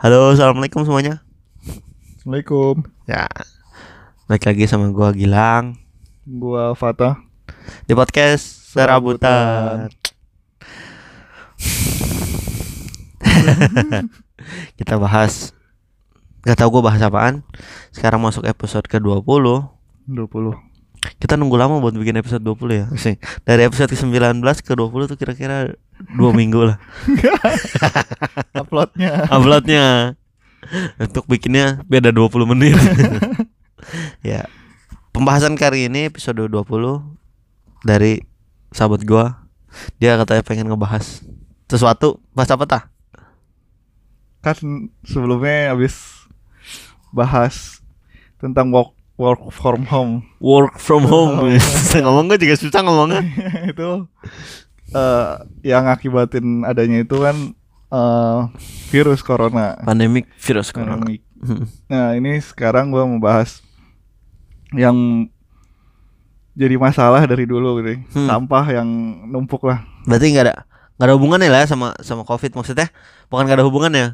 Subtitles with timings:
[0.00, 1.20] Halo, assalamualaikum semuanya.
[2.16, 2.86] Assalamualaikum.
[3.04, 3.28] Ya,
[4.30, 5.76] balik lagi sama gua Gilang
[6.24, 7.18] Gua Fatah.
[7.84, 9.92] di podcast Serabutan.
[14.78, 15.52] Kita bahas
[16.42, 17.46] Gak tau gue bahas apaan
[17.94, 20.71] Sekarang masuk episode ke-20 20.
[21.02, 22.86] Kita nunggu lama buat bikin episode 20 ya.
[22.94, 25.74] Sih, Dari episode ke-19 ke 20 tuh kira-kira
[26.14, 26.78] dua minggu lah.
[28.62, 29.26] Uploadnya.
[29.26, 29.86] uploadnya.
[30.98, 32.78] Untuk bikinnya beda 20 menit.
[34.22, 34.46] Ya.
[35.10, 36.54] Pembahasan kali ini episode 20
[37.82, 38.22] dari
[38.70, 39.42] sahabat gua.
[39.98, 41.26] Dia katanya pengen ngebahas
[41.66, 42.22] sesuatu.
[42.30, 42.82] Bahas apa tah?
[44.38, 45.98] Kan sebelumnya habis
[47.10, 47.82] bahas
[48.38, 50.26] tentang work work from home.
[50.42, 53.22] work from home susah ngomong gue juga susah ngomongnya
[53.70, 53.90] itu
[54.90, 55.30] eh
[55.62, 57.36] yang akibatin adanya itu kan
[57.88, 58.40] eh
[58.90, 59.78] virus corona.
[59.80, 61.22] pandemic virus corona Pandemic.
[61.42, 61.66] Hmm.
[61.86, 63.66] Nah, ini sekarang gua mau bahas
[64.70, 65.26] yang
[66.52, 67.98] jadi masalah dari dulu gitu.
[68.14, 68.28] Hmm.
[68.28, 68.86] Sampah yang
[69.26, 69.82] numpuk lah.
[70.04, 70.54] berarti nggak ada
[70.94, 72.90] nggak ada hubungannya lah ya sama sama covid maksudnya
[73.26, 74.06] bukan nggak ada hubungannya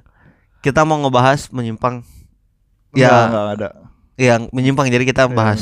[0.61, 2.01] kita mau ngebahas menyimpang
[2.97, 3.29] Ya.
[3.29, 3.69] enggak ada.
[4.19, 5.61] Yang menyimpang jadi kita Ya, bahas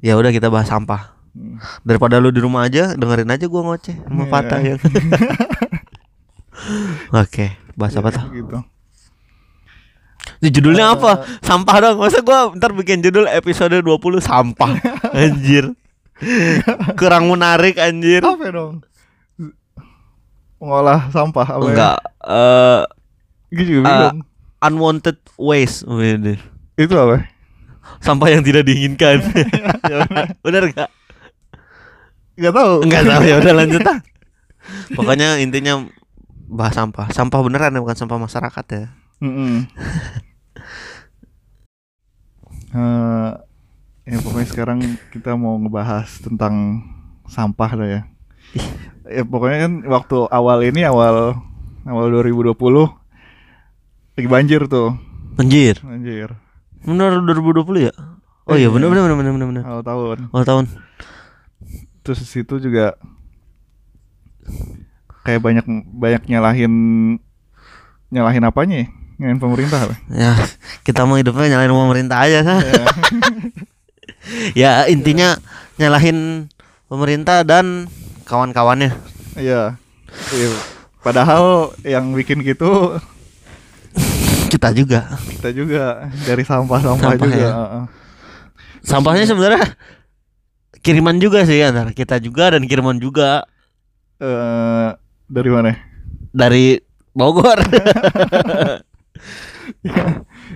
[0.00, 1.62] ya udah kita bahas sampah Hmm.
[1.86, 4.30] daripada lu di rumah aja dengerin aja gua ngoceh sama Iya.
[4.34, 4.74] Fatah ya
[7.14, 8.24] Oke, bahas apa tuh?
[8.30, 8.58] Gitu.
[10.42, 11.22] Judulnya apa?
[11.40, 11.96] Sampah dong.
[12.00, 13.86] Masa gua ntar bikin judul episode 20
[14.18, 14.74] sampah.
[15.14, 15.72] Anjir.
[16.98, 18.20] Kurang menarik anjir.
[18.20, 18.74] Apa ya dong?
[20.58, 22.80] Mengolah sampah apa Enggak eh
[23.48, 23.56] ya?
[23.56, 24.18] Juga eh, bingung.
[24.60, 25.88] unwanted waste.
[26.74, 27.24] Itu apa?
[28.00, 29.20] Sampah yang tidak diinginkan.
[30.44, 30.90] Bener gak?
[32.40, 32.72] Gak tahu.
[32.84, 33.98] Enggak tahu ya udah lanjut ah.
[34.96, 35.84] Pokoknya intinya
[36.48, 37.12] bahas sampah.
[37.12, 38.84] Sampah beneran ya bukan sampah masyarakat ya.
[39.20, 39.54] Mm-mm.
[42.70, 43.30] Eh,
[44.06, 44.78] ya pokoknya sekarang
[45.10, 46.86] kita mau ngebahas tentang
[47.26, 48.00] sampah lah ya.
[49.10, 51.34] ya pokoknya kan waktu awal ini awal
[51.82, 52.54] awal 2020
[54.14, 54.94] lagi banjir tuh.
[55.34, 55.82] Anjir.
[55.82, 56.38] Banjir.
[56.84, 57.94] Bener 2020 ya?
[58.48, 59.46] Oh iya bener bener bener bener.
[59.46, 59.62] bener.
[59.62, 60.18] Awal tahun.
[60.32, 60.64] Oh tahun.
[62.02, 62.96] Terus situ juga
[65.22, 66.74] kayak banyak banyak nyalahin
[68.10, 68.86] nyalahin apanya ya?
[69.20, 69.94] Nyalahin pemerintah apa?
[70.08, 70.32] Ya,
[70.80, 72.60] kita mau hidupnya nyalain pemerintah aja kan.
[72.64, 72.84] Ya.
[74.56, 75.36] ya, intinya
[75.76, 76.48] nyalahin
[76.88, 77.92] pemerintah dan
[78.24, 78.96] kawan-kawannya.
[79.36, 79.76] Iya.
[80.32, 80.50] Iya.
[81.04, 82.96] Padahal yang bikin gitu
[84.50, 85.06] Kita juga.
[85.30, 87.38] kita juga dari sampah-sampah Sampah juga.
[87.38, 87.52] ya.
[88.82, 89.62] Sampahnya sebenarnya
[90.80, 93.46] kiriman juga sih antara kita juga dan kiriman juga
[94.18, 94.88] Eh,
[95.26, 95.72] dari mana?
[96.30, 96.76] dari
[97.10, 97.56] Bogor.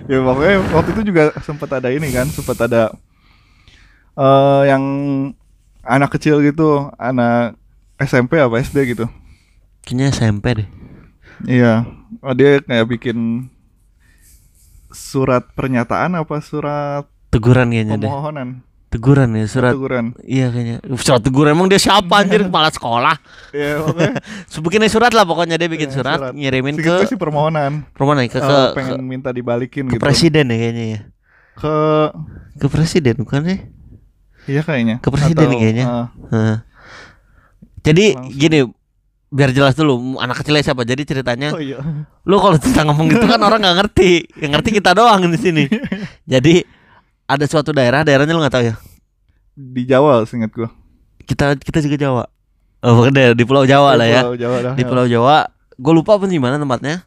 [0.09, 2.93] ya pokoknya waktu itu juga sempat ada ini kan, sempat ada
[4.15, 4.83] eh yang
[5.81, 7.57] anak kecil gitu, anak
[7.97, 9.05] SMP apa SD gitu.
[9.81, 10.69] Kayaknya SMP deh.
[11.45, 11.83] Iya,
[12.21, 13.49] oh, dia kayak bikin
[14.95, 18.07] surat pernyataan apa surat Teguran kayaknya deh.
[18.07, 18.49] pemohonan,
[18.87, 19.75] Teguran ya surat.
[19.75, 20.15] teguran.
[20.23, 20.75] Iya kayaknya.
[20.95, 23.15] Surat teguran emang dia siapa anjir kepala sekolah.
[23.51, 23.83] Iya,
[24.55, 26.31] pokoknya surat lah pokoknya dia bikin Iya, surat, surat.
[26.31, 27.83] ngirimin segitu ke sih permohonan.
[27.91, 30.01] Roman ke, ke, Eh, ke, pengen minta dibalikin ke gitu.
[30.01, 30.99] presiden ya kayaknya ya.
[31.53, 31.75] Ke
[32.55, 33.59] Ke presiden bukan sih?
[34.47, 35.03] iya kayaknya.
[35.03, 35.85] Ke presiden Atau, kayaknya.
[35.85, 36.57] eh, Heeh.
[37.83, 38.31] Jadi Langsung.
[38.33, 38.59] gini
[39.27, 40.81] biar jelas dulu anak kecilnya siapa.
[40.81, 41.77] Jadi ceritanya oh iya.
[42.21, 44.11] lu kalau kita ngomong gitu kan orang nggak ngerti.
[44.37, 45.63] Yang ngerti kita doang di sini.
[46.33, 46.61] Jadi
[47.25, 48.75] ada suatu daerah, daerahnya lu nggak tahu ya.
[49.51, 50.69] Di Jawa seingat gua.
[51.21, 52.23] Kita kita juga Jawa.
[52.79, 54.21] Oh, bukan daerah di Pulau Jawa lah ya.
[54.21, 54.87] Pulau Jawa dah, Di ya.
[54.87, 55.37] Pulau Jawa.
[55.75, 57.01] Gue lupa apa di mana tempatnya.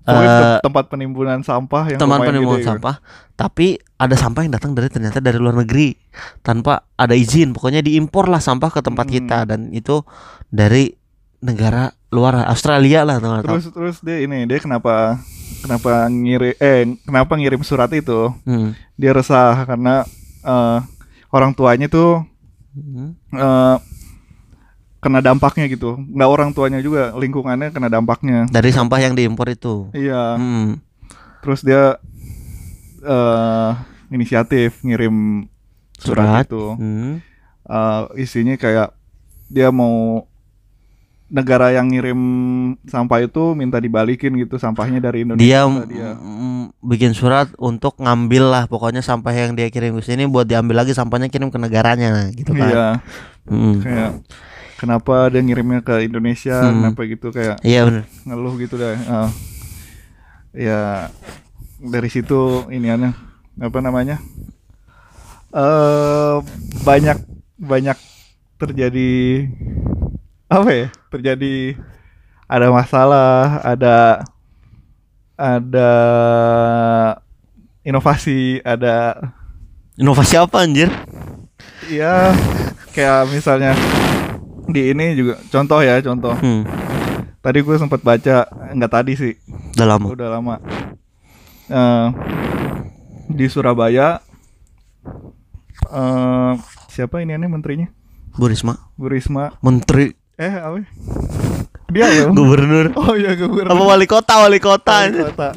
[0.00, 2.70] Pokoknya Eh, tem- tempat penimbunan sampah yang lumayan penimbunan gede gitu.
[2.72, 2.94] sampah
[3.36, 5.92] tapi ada sampah yang datang dari ternyata dari luar negeri
[6.40, 9.12] tanpa ada izin pokoknya diimpor lah sampah ke tempat Hmm.
[9.12, 10.00] kita dan itu
[10.48, 10.88] dari
[11.40, 15.16] negara luar Australia lah teman Terus terus dia ini dia kenapa
[15.60, 18.28] kenapa ngirim eh kenapa ngirim surat itu?
[18.44, 18.76] hmm.
[18.94, 20.04] Dia resah karena
[20.40, 20.78] eh,
[21.30, 22.24] orang tuanya tuh
[22.70, 23.18] Hmm.
[23.34, 23.76] eh,
[25.00, 25.98] kena dampaknya gitu.
[25.98, 28.46] Nggak orang tuanya juga, lingkungannya kena dampaknya.
[28.46, 30.38] dari sampah yang diimpor itu Iya.
[30.38, 30.78] hmm.
[31.42, 31.98] Terus dia
[33.00, 33.70] eh
[34.08, 35.48] inisiatif ngirim
[35.96, 36.44] Surat.
[36.44, 36.64] surat, itu.
[36.76, 37.12] Hmm.
[37.64, 38.94] Eh, isinya kayak
[39.48, 40.29] dia mau
[41.30, 42.20] negara yang ngirim
[42.84, 46.10] sampah itu minta dibalikin gitu sampahnya dari Indonesia dia, dia.
[46.82, 50.90] bikin surat untuk ngambil lah pokoknya sampah yang dia kirim ke sini buat diambil lagi
[50.90, 52.88] sampahnya kirim ke negaranya gitu kan Iya,
[53.46, 53.78] Hmm.
[53.78, 54.12] kayak
[54.76, 56.82] kenapa dia ngirimnya ke Indonesia, Hmm.
[56.82, 58.98] kenapa gitu kayak iya benar ngeluh gitu deh.
[59.06, 59.30] Ah.
[60.50, 61.06] ya
[61.78, 63.14] dari situ ini aneh
[63.56, 64.18] apa namanya
[65.50, 66.36] eh
[66.80, 67.18] banyak
[67.56, 67.98] banyak
[68.56, 69.46] terjadi
[70.50, 70.86] apa ya?
[71.14, 71.78] Terjadi
[72.50, 74.26] ada masalah ada
[75.38, 75.90] ada
[77.86, 79.16] inovasi ada
[80.00, 80.88] Inovasi apa anjir?
[81.92, 82.32] ya
[82.96, 83.76] kayak misalnya
[84.64, 86.32] di ini juga contoh ya contoh.
[86.40, 86.64] Hmm.
[87.44, 89.36] tadi gue sempat baca nggak tadi sih.
[89.76, 90.06] Udah lama.
[90.08, 90.56] udah lama.
[91.68, 92.06] Eh,
[93.28, 94.24] di Surabaya
[95.92, 96.52] eh
[96.88, 97.92] siapa ini aneh menterinya?
[98.40, 99.52] Bu Risma, Bu Risma.
[99.60, 100.80] Menteri, eh apa
[101.90, 105.04] dia ya gubernur, oh iya gubernur apa wali kota, wali kota.
[105.04, 105.48] wali kota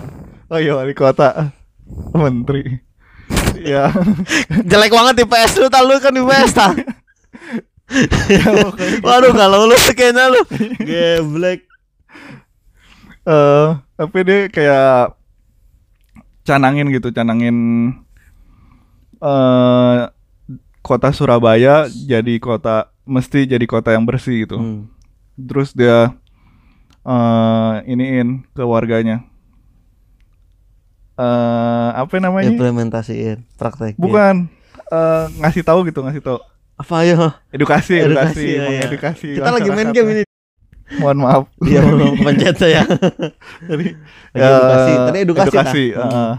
[0.51, 1.30] oh iya wali kota
[2.12, 2.83] menteri
[3.63, 3.88] ya
[4.68, 6.68] Jelek banget di PS lu, tal lu kan di PS ta.
[8.27, 9.06] ya pokoknya gitu.
[9.06, 10.41] Waduh, kalau lu kayaknya lu
[10.83, 11.63] geblek.
[13.24, 15.15] eh tapi dia kayak
[16.44, 17.56] canangin gitu canangin
[19.24, 20.01] eh
[20.83, 24.88] kota Surabaya jadi kota mesti jadi kota yang bersih gitu Hmm.
[25.36, 26.16] terus dia
[27.04, 29.28] eh iniin ke warganya
[31.14, 33.94] eh apa namanya Implementasiin, praktek.
[33.96, 34.50] bukan
[34.90, 36.40] eh, ngasih tahu gitu ngasih tahu
[36.74, 37.38] Apa ya?
[37.54, 39.38] edukasi edukasi, Edukasi, ya, ya.
[39.38, 40.24] Kita lagi main game ini.
[40.98, 42.82] mohon maaf Iya, belum pencet saya.
[43.70, 43.94] Jadi
[44.34, 44.92] Lagi edukasi.
[44.98, 46.34] Tadi edukasi, edukasi, uh,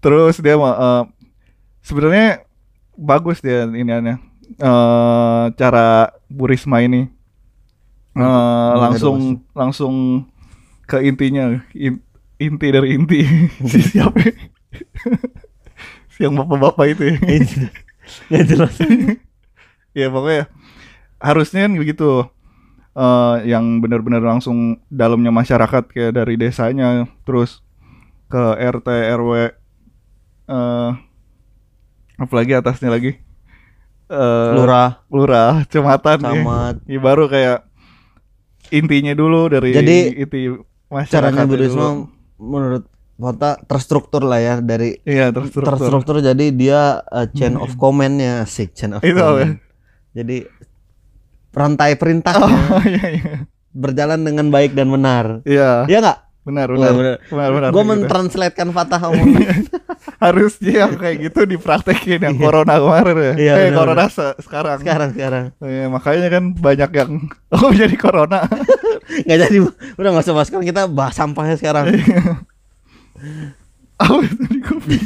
[0.00, 1.04] terus dia uh,
[1.80, 2.42] sebenarnya
[2.94, 4.16] bagus dia ini aneh
[4.60, 7.08] uh, cara Bu Risma ini
[8.16, 9.18] uh, Hmm, langsung
[9.56, 9.94] langsung
[10.84, 12.02] ke intinya In-
[12.36, 13.22] inti dari inti.
[13.70, 14.18] Si siapa?
[16.12, 17.16] Si yang bapak-bapak itu ya.
[18.28, 18.74] Nggak jelas.
[19.98, 20.44] ya pokoknya
[21.22, 22.26] harusnya kan begitu.
[22.92, 27.64] Eh, yang benar-benar langsung dalamnya masyarakat kayak dari desanya terus
[28.28, 28.84] ke RT
[29.16, 29.30] RW
[30.52, 30.90] eh
[32.20, 33.21] apalagi atasnya lagi
[34.12, 36.24] eh Lurah, lurah kecamatan ya.
[36.28, 36.74] camat.
[36.84, 37.64] Ya, baru kayak
[38.68, 40.40] intinya dulu dari Jadi, inti
[40.86, 41.56] masyarakat Caranya Bu.
[41.56, 41.86] Risma
[42.36, 48.42] menurut Kota terstruktur lah ya dari iya terstruktur terstruktur jadi dia uh, chain of command-nya
[48.42, 49.30] asik chain of Itu apa ya?
[49.46, 49.54] command.
[50.10, 50.36] Jadi
[51.52, 52.50] rantai perintah oh
[52.88, 53.34] iya iya
[53.70, 55.38] berjalan dengan baik dan benar.
[55.44, 56.18] iya Iya nggak?
[56.42, 57.16] Benar Wah, benar benar.
[57.30, 57.92] benar benar Gue kayak gitu.
[57.94, 59.62] mentranslatekan fatah omongan.
[60.18, 63.32] harusnya yang kayak gitu dipraktekin yang corona kemarin ya.
[63.34, 64.78] Iya, eh benar, corona se- sekarang.
[64.82, 67.10] sekarang sekarang Iya, makanya kan banyak yang
[67.54, 68.42] oh jadi corona.
[69.26, 69.58] nggak jadi
[69.94, 71.94] udah nggak usah sekarang kita bahas sampahnya sekarang.
[73.96, 74.98] Apa itu di kopi?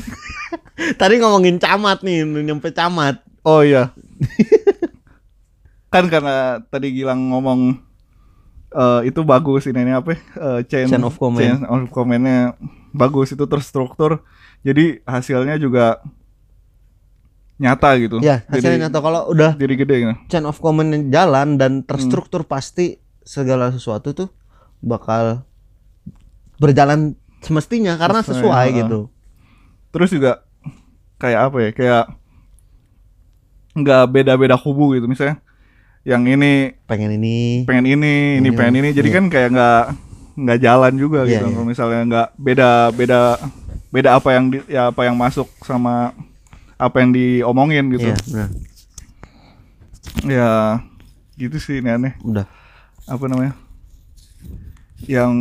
[0.96, 3.20] Tadi ngomongin camat nih, nyampe camat.
[3.42, 3.92] Oh iya.
[5.86, 7.80] kan karena tadi Gilang ngomong
[8.68, 10.12] eh, itu bagus ini, ini apa?
[10.12, 10.18] ya?
[10.18, 11.40] Eh, chain, Chain of command.
[11.40, 12.54] chain of command-nya
[12.90, 14.24] bagus itu terstruktur.
[14.60, 16.00] Jadi hasilnya juga
[17.56, 18.20] nyata gitu.
[18.20, 20.14] Ya, hasilnya Jadi- nyata kalau udah Jadi gede gitu.
[20.28, 22.50] chain of command jalan dan terstruktur Hmm.
[22.50, 24.28] pasti segala sesuatu tuh
[24.78, 25.42] bakal
[26.56, 28.76] berjalan semestinya karena Sesuai, sesuai ha.
[28.76, 29.00] gitu.
[29.88, 30.44] terus juga
[31.16, 32.04] kayak apa ya kayak
[33.72, 35.40] nggak beda-beda kubu gitu misalnya
[36.06, 37.66] yang ini Pengen ini.
[37.66, 39.16] pengen ini ini pengen ini jadi iya.
[39.18, 39.82] kan kayak nggak
[40.36, 41.52] nggak jalan juga Iya, gitu iya.
[41.52, 43.20] kalau misalnya nggak beda beda
[43.90, 46.14] beda apa yang di, ya apa yang masuk sama
[46.76, 48.48] apa yang diomongin gitu Iya, benar.
[50.22, 50.50] ya
[51.34, 52.46] gitu sih ini aneh Udah.
[53.04, 53.58] apa namanya
[55.04, 55.34] yang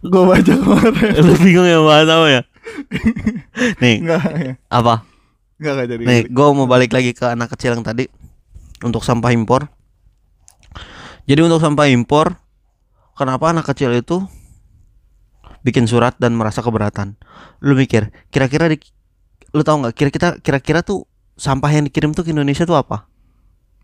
[0.00, 0.94] gue baca kemarin
[1.26, 2.42] Lu bingung ya bahas apa ya?
[3.82, 4.54] Nih, nggak ya.
[4.68, 5.02] apa?
[5.56, 8.04] Nggak nggak jadi Nih, gue mau balik lagi ke anak kecil yang tadi
[8.84, 9.72] untuk sampah impor.
[11.26, 12.36] Jadi untuk sampah impor,
[13.16, 14.22] kenapa anak kecil itu
[15.64, 17.16] bikin surat dan merasa keberatan?
[17.64, 18.78] Lu mikir, kira-kira di,
[19.50, 19.94] lu tahu nggak?
[19.96, 23.08] Kira-kira kira-kira tuh sampah yang dikirim tuh ke Indonesia tuh apa?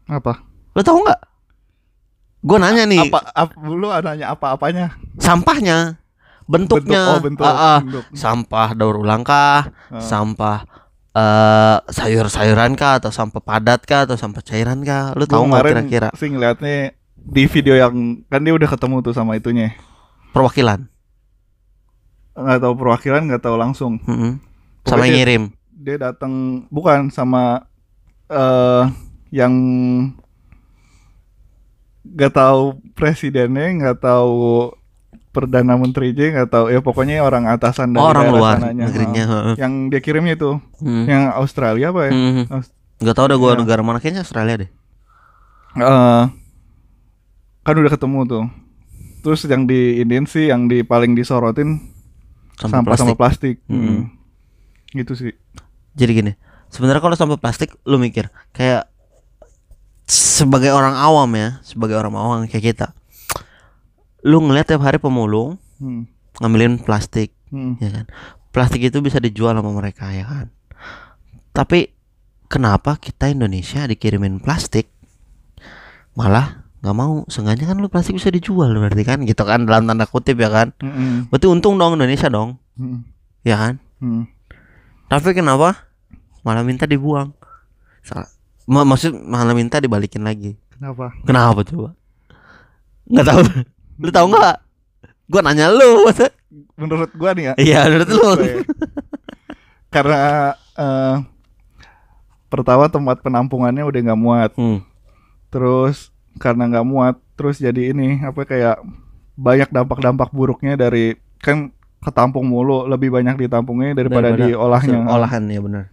[0.07, 0.45] apa
[0.77, 1.21] Lu tahu nggak?
[2.43, 5.95] Gue nanya nih, apa, apa lu nanya apa apanya sampahnya,
[6.51, 7.79] bentuknya, bentuk, oh bentuk, Ah, ah.
[7.79, 8.05] bentuk.
[8.19, 10.03] sampah daur ulang kah, Ah.
[10.03, 10.67] sampah
[11.13, 15.13] eh sayur-sayuran kah atau sampah padat kah atau sampah cairan kah?
[15.13, 17.95] Lu tahu nggak kira-kira sih ngeliatnya di video yang
[18.27, 19.77] kan dia udah ketemu tuh sama itunya
[20.31, 20.89] perwakilan?
[22.33, 24.41] nggak tahu perwakilan nggak tahu langsung Mm-mm.
[24.83, 25.43] Sama Pokoknya yang dia- ngirim.
[25.77, 26.33] dia datang
[26.67, 27.69] bukan sama
[28.27, 28.85] eh
[29.31, 29.53] yang
[32.03, 34.73] nggak tahu presidennya nggak tahu
[35.33, 38.85] perdana menterinya nggak tahu ya pokoknya orang atasan dari Oh, orang luar sananya.
[38.87, 39.25] negerinya.
[39.25, 39.55] Heeh.
[39.57, 41.05] yang dia kirimnya itu Hmm.
[41.05, 42.45] yang Australia apa ya Hmm.
[42.51, 43.59] Aus- Nggak tahu dah gua Iya.
[43.59, 44.71] negara mana kayaknya Australia deh.
[45.75, 46.23] Eh,
[47.63, 48.45] kan udah ketemu tuh
[49.23, 51.79] Terus yang di Indian sih yang di paling disorotin
[52.55, 53.63] Sampah sampah sama plastik.
[53.65, 53.81] Mm-mm.
[53.81, 54.03] Hmm.
[54.93, 55.33] Gitu sih.
[55.93, 56.33] Jadi gini,
[56.69, 58.87] sebenarnya kalau sampah plastik lu mikir kayak
[60.05, 62.87] sebagai orang awam ya, sebagai orang awam kayak kita.
[64.23, 66.07] Lu ngeliat tiap hari pemulung Hmm.
[66.39, 67.75] ngambilin plastik, Hmm.
[67.77, 68.07] ya kan.
[68.51, 70.47] Plastik itu bisa dijual sama mereka ya kan.
[71.51, 71.91] Tapi
[72.47, 74.87] kenapa kita Indonesia dikirimin plastik
[76.13, 77.25] malah nggak mau?
[77.27, 80.71] Sengaja kan lu plastik bisa dijual berarti kan gitu kan dalam tanda kutip ya kan.
[80.79, 81.29] Mm-mm.
[81.29, 83.03] Berarti untung dong Indonesia dong, Hmm.
[83.43, 83.75] ya kan?
[83.99, 84.29] Hmm.
[85.07, 85.89] Tapi kenapa
[86.41, 87.35] malah minta dibuang?
[88.03, 88.29] Salah.
[88.65, 90.55] Ma- maksud malah minta dibalikin lagi.
[90.73, 91.11] Kenapa?
[91.23, 91.95] Kenapa coba?
[93.05, 93.43] Nggak tahu.
[94.03, 94.57] Lu tahu nggak?
[95.31, 96.05] Gua nanya lu.
[96.77, 97.55] Menurut gua nih ya.
[97.57, 98.27] Iya, menurut lu.
[98.35, 98.53] Oke.
[99.89, 100.19] Karena
[100.75, 101.17] eh,
[102.49, 104.51] pertama tempat penampungannya udah nggak muat.
[104.59, 104.83] Hmm.
[105.49, 108.81] Terus karena nggak muat, terus jadi ini apa kayak
[109.37, 115.07] banyak dampak-dampak buruknya dari kan ketampung mulu, lebih banyak ditampungnya daripada, diolahnya.
[115.07, 115.85] hasil Olahan ya benar.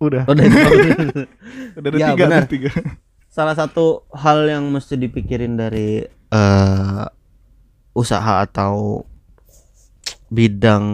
[0.00, 0.58] Udah, Udah itu.
[1.78, 2.40] udah ada Ya, tiga, benar.
[2.42, 2.70] ada tiga.
[3.28, 7.04] Salah satu hal yang mesti dipikirin dari eh
[7.92, 9.04] usaha atau
[10.30, 10.84] bidang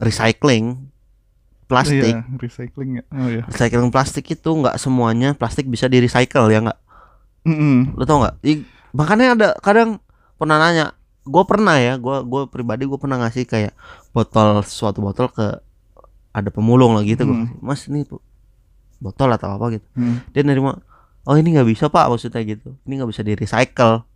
[0.00, 0.88] recycling
[1.68, 2.16] plastik.
[2.16, 3.04] Iya, recycling ya.
[3.12, 3.42] Oh iya.
[3.46, 6.78] Recycling plastik itu nggak semuanya plastik bisa di recycle ya nggak?
[7.46, 7.94] Mm-mm.
[7.94, 8.40] Lo tau nggak?
[8.96, 10.00] Makanya ada kadang
[10.34, 13.72] pernah nanya, gue pernah ya, gue gue pribadi gue pernah ngasih kayak
[14.10, 15.60] botol suatu botol ke
[16.32, 17.46] ada pemulung lah gitu, gua Hmm.
[17.46, 18.00] kasih, mas ini
[19.02, 20.22] botol atau apa gitu, Hmm.
[20.32, 20.78] dia nerima,
[21.26, 24.06] oh ini nggak bisa pak maksudnya gitu, ini nggak bisa di recycle,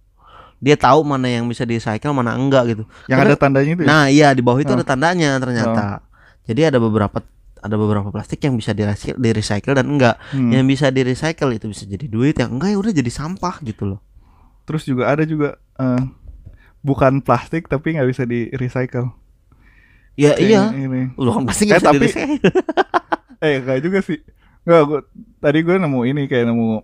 [0.58, 2.84] dia tahu mana yang bisa di recycle mana enggak gitu.
[3.06, 3.88] Yang Karena- ada tandanya itu ya?
[3.88, 4.76] Nah iya di bawah itu Oh.
[4.76, 5.84] ada tandanya ternyata,
[6.44, 7.22] jadi ada beberapa
[7.58, 10.52] ada beberapa plastik yang bisa di recycle, di recycle dan enggak, Hmm.
[10.52, 13.88] yang bisa di recycle itu bisa jadi duit, yang enggak ya udah jadi sampah gitu
[13.88, 14.00] loh.
[14.64, 16.02] Terus juga ada juga eh,
[16.80, 19.08] bukan plastik tapi nggak bisa di recycle.
[20.14, 20.62] Ya Kayak iya.
[20.70, 21.00] Ini.
[21.16, 22.12] Udah kan pasti Eh, bisa tapi-.
[23.44, 24.20] Eh enggak juga sih.
[24.62, 25.00] Enggak, gua,
[25.38, 26.80] tadi gue nemu ini kayak nemu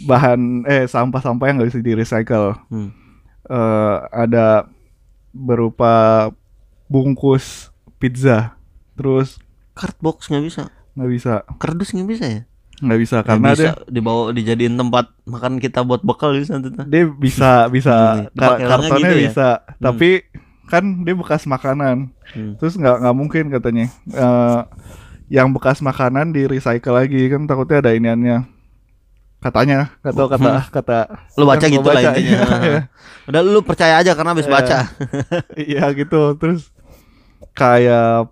[0.00, 2.54] bahan eh sampah-sampah yang nggak bisa di recycle.
[2.68, 2.90] Hmm.
[3.44, 4.68] Eh, ada
[5.32, 6.28] berupa
[6.86, 8.54] bungkus pizza.
[8.94, 9.38] Terus
[9.72, 10.62] Cardbox nggak bisa,
[10.92, 12.42] nggak bisa, kardus nggak bisa ya?
[12.78, 16.86] nggak bisa karena bisa dia dibawa dijadiin tempat makan kita buat bekal bisa nanti tuh.
[16.86, 19.22] dia bisa bisa Hmm, ka- dipakai orangnya kartonnya gitu ya?
[19.24, 20.10] bisa, tapi
[20.64, 21.96] kan dia bekas makanan.
[22.28, 22.54] Hmm.
[22.54, 23.86] Terus nggak nggak mungkin katanya.
[24.08, 24.60] Eh,
[25.28, 28.38] yang bekas makanan di recycle lagi kan takutnya ada iniannya.
[29.38, 30.98] Katanya, tahu kata kata
[31.38, 32.38] Lu baca gitu gua lah baca, intinya.
[32.66, 32.78] iya.
[33.24, 34.54] Udah lu percaya aja karena habis Iya.
[34.58, 34.78] baca.
[35.70, 36.20] Iya gitu.
[36.34, 36.74] Terus
[37.54, 38.26] kayak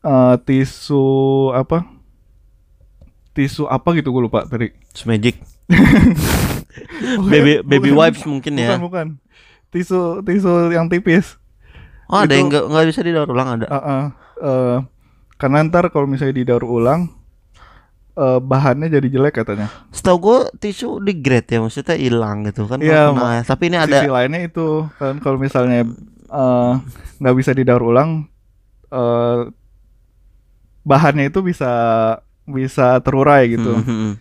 [0.00, 1.04] eh, tisu
[1.52, 1.84] apa?
[3.32, 4.72] Tisu apa gitu gue lupa tadi.
[5.04, 5.36] Magic.
[7.02, 8.76] Bukan, baby baby bukan, wipes mungkin Bukan ya.
[8.80, 9.06] bukan.
[9.68, 11.36] Tisu tisu yang tipis.
[12.08, 13.66] Oh, ada Itu- yang nggak nggak bisa didaur ulang ada.
[13.68, 14.02] Heeh.
[14.40, 14.76] Eh,
[15.36, 17.12] karena ntar kalau misalnya didaur ulang
[18.16, 19.68] eh, bahannya jadi jelek katanya.
[19.92, 22.78] Setahu gua tisu degrade ya, maksudnya hilang gitu kan.
[22.80, 23.44] Iya, air.
[23.44, 25.86] tapi ini ada Sisi lainnya itu kan kalau misalnya
[26.28, 26.72] eh,
[27.20, 28.28] nggak bisa didaur ulang
[28.92, 29.40] eh,
[30.82, 31.70] bahannya itu bisa
[32.46, 33.78] bisa terurai gitu.
[33.78, 34.14] Hmm, hmm, hmm.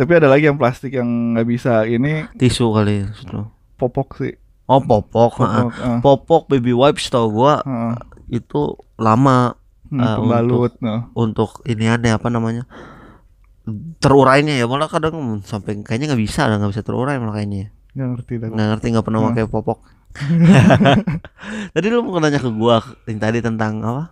[0.00, 1.84] Tapi ada lagi yang plastik yang nggak bisa.
[1.84, 3.48] Ini tisu kali lu.
[3.76, 4.36] popok sih.
[4.70, 5.34] Oh, popok.
[5.40, 5.72] Popok.
[5.74, 7.94] eh, Popok baby wipes tau gua eh,
[8.30, 9.58] itu lama
[9.90, 10.72] hmm, eh, pembalut.
[10.78, 11.10] nah.
[11.18, 12.64] untuk ini ada apa namanya
[13.96, 18.32] terurainya ya malah kadang sampai kayaknya nggak bisa nggak bisa terurai malah kayaknya Nggak ngerti
[18.36, 18.48] dah.
[18.48, 19.28] nggak ngerti nggak pernah Hmm.
[19.30, 19.78] pakai popok
[21.74, 24.04] tadi lu mau nanya ke gua yang tadi tentang apa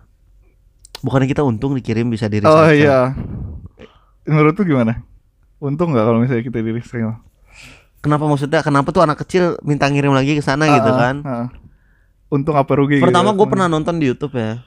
[0.99, 2.99] bukannya kita untung dikirim bisa di Oh recycle iya.
[4.23, 5.01] Menurut tuh gimana?
[5.57, 7.15] Untung nggak kalau misalnya kita di recycle?
[7.99, 11.15] kenapa maksudnya kenapa tuh anak kecil minta ngirim lagi ke sana gitu Ah, ah, kan
[11.21, 11.47] ah.
[12.29, 13.01] Untung apa rugi?
[13.01, 13.43] pertama gitu.
[13.43, 14.63] gue pernah nonton di YouTube ya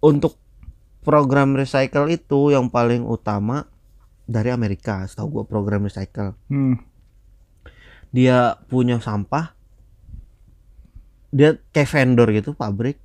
[0.00, 0.39] untuk
[1.00, 3.64] program recycle itu yang paling utama
[4.24, 6.78] dari Amerika setahu gue program recycle Hmm.
[8.10, 9.54] dia punya sampah
[11.30, 12.98] dia kayak vendor gitu pabrik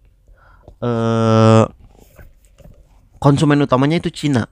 [0.82, 1.64] eh
[3.18, 4.46] konsumen utamanya itu Cina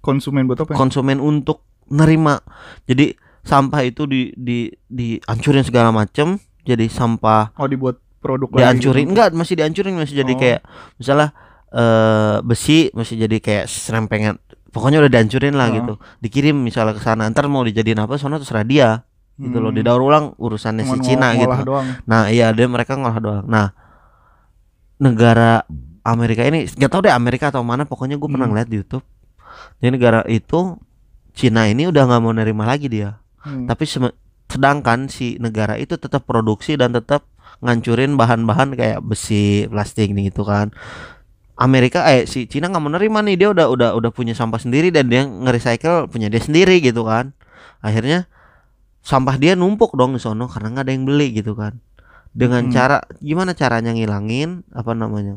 [0.00, 0.72] Konsumen buat apa?
[0.72, 0.76] ya?
[0.80, 1.60] konsumen untuk
[1.90, 2.40] nerima
[2.86, 9.12] jadi sampah itu di di dihancurin segala macem jadi sampah oh dibuat produk dihancurin gitu.
[9.12, 10.38] enggak masih dihancurin masih jadi Oh.
[10.38, 10.60] kayak
[10.96, 11.28] misalnya
[11.70, 15.72] eh besi masih jadi kayak serempengan pokoknya udah dihancurin lah Oh.
[15.72, 19.02] gitu dikirim misalnya ke sana ntar mau dijadiin apa sana terserah dia
[19.36, 19.78] gitu loh Hmm.
[19.78, 21.86] didaur ulang urusannya si Cuman Cina ngo- gitu doang.
[22.04, 23.70] nah iya dia mereka ngolah doang nah
[24.98, 25.64] negara
[26.02, 28.52] Amerika ini nggak tahu deh Amerika atau mana pokoknya gue pernah Hmm.
[28.52, 29.04] ngeliat di YouTube
[29.78, 30.76] jadi negara itu
[31.30, 33.64] Cina ini udah nggak mau nerima lagi dia Hmm.
[33.64, 33.88] tapi
[34.46, 37.24] sedangkan si negara itu tetap produksi dan tetap
[37.58, 40.72] ngancurin bahan-bahan kayak besi plastik nih gitu kan
[41.60, 45.06] Amerika eh si Cina nggak menerima nih dia udah udah udah punya sampah sendiri dan
[45.06, 47.36] dia nge-recycle punya dia sendiri gitu kan
[47.78, 48.24] akhirnya
[49.00, 51.76] sampah dia numpuk dong di sono karena nggak ada yang beli gitu kan
[52.32, 52.72] dengan Hmm.
[52.72, 55.36] cara gimana caranya ngilangin apa namanya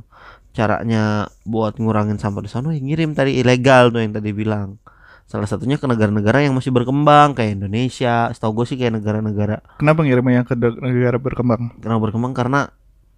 [0.52, 1.04] caranya
[1.44, 4.78] buat ngurangin sampah di sono ya ngirim tadi ilegal tuh yang tadi bilang
[5.24, 10.04] salah satunya ke negara-negara yang masih berkembang kayak Indonesia setahu gue sih kayak negara-negara Kenapa
[10.04, 11.80] ngirimnya ke negara berkembang?
[11.80, 12.60] karena berkembang karena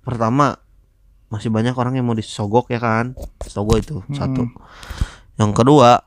[0.02, 0.56] pertama
[1.28, 4.14] masih banyak orang yang mau disogok ya kan gue itu Hmm.
[4.14, 4.44] satu
[5.36, 6.06] yang kedua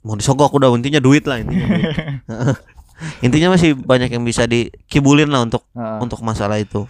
[0.00, 1.86] mau disogok udah intinya duit lah intinya duit.
[3.24, 6.84] intinya masih banyak yang bisa dikibulin lah untuk Ah, untuk masalah itu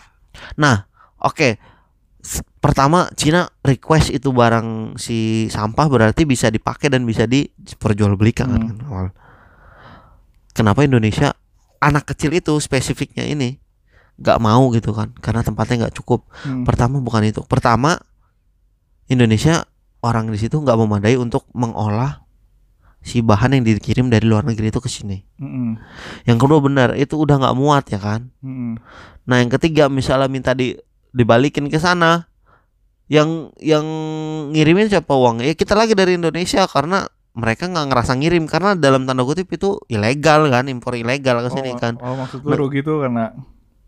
[0.54, 1.60] nah oke
[2.18, 5.18] S- pertama Cina request itu barang si
[5.48, 8.86] sampah berarti bisa dipakai dan bisa diperjualbelikan kan, Hmm.
[8.86, 9.06] awal.
[10.50, 11.34] kenapa Indonesia
[11.78, 13.58] anak kecil itu spesifiknya ini
[14.20, 16.68] nggak mau gitu kan karena tempatnya nggak cukup hmm.
[16.68, 17.96] pertama bukan itu pertama
[19.08, 19.64] Indonesia
[20.02, 22.22] orang di situ nggak memadai untuk mengolah
[23.02, 25.74] si bahan yang dikirim dari luar negeri itu ke sini Mm-mm.
[26.22, 28.78] yang kedua benar itu udah nggak muat ya kan Mm-mm.
[29.26, 30.78] nah yang ketiga misalnya minta di
[31.10, 32.30] dibalikin ke sana
[33.10, 33.84] yang yang
[34.54, 39.08] ngirimin siapa uang ya kita lagi dari Indonesia karena mereka nggak ngerasa ngirim karena dalam
[39.08, 42.84] tanda kutip itu ilegal kan impor ilegal ke sini oh, kan Oh, maksud lu rugi
[42.86, 43.34] tuh karena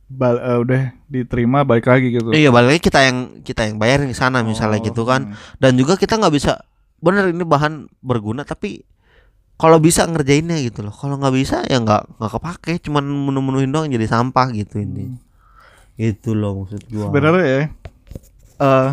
[0.07, 2.31] bal- eh, udah diterima balik lagi gitu.
[2.31, 5.59] iya balik lagi kita yang kita yang bayarin ke sana misalnya Oh, gitu kan hmm.
[5.59, 6.61] dan juga kita nggak bisa
[6.99, 8.85] bener ini bahan berguna tapi
[9.55, 13.87] kalau bisa ngerjainnya gitu loh kalau nggak bisa ya nggak nggak kepake cuman menu-menuhin doang
[13.87, 15.15] jadi sampah gitu ini
[15.95, 17.63] gitu loh maksud gua Sebenarnya ya
[18.57, 18.89] eh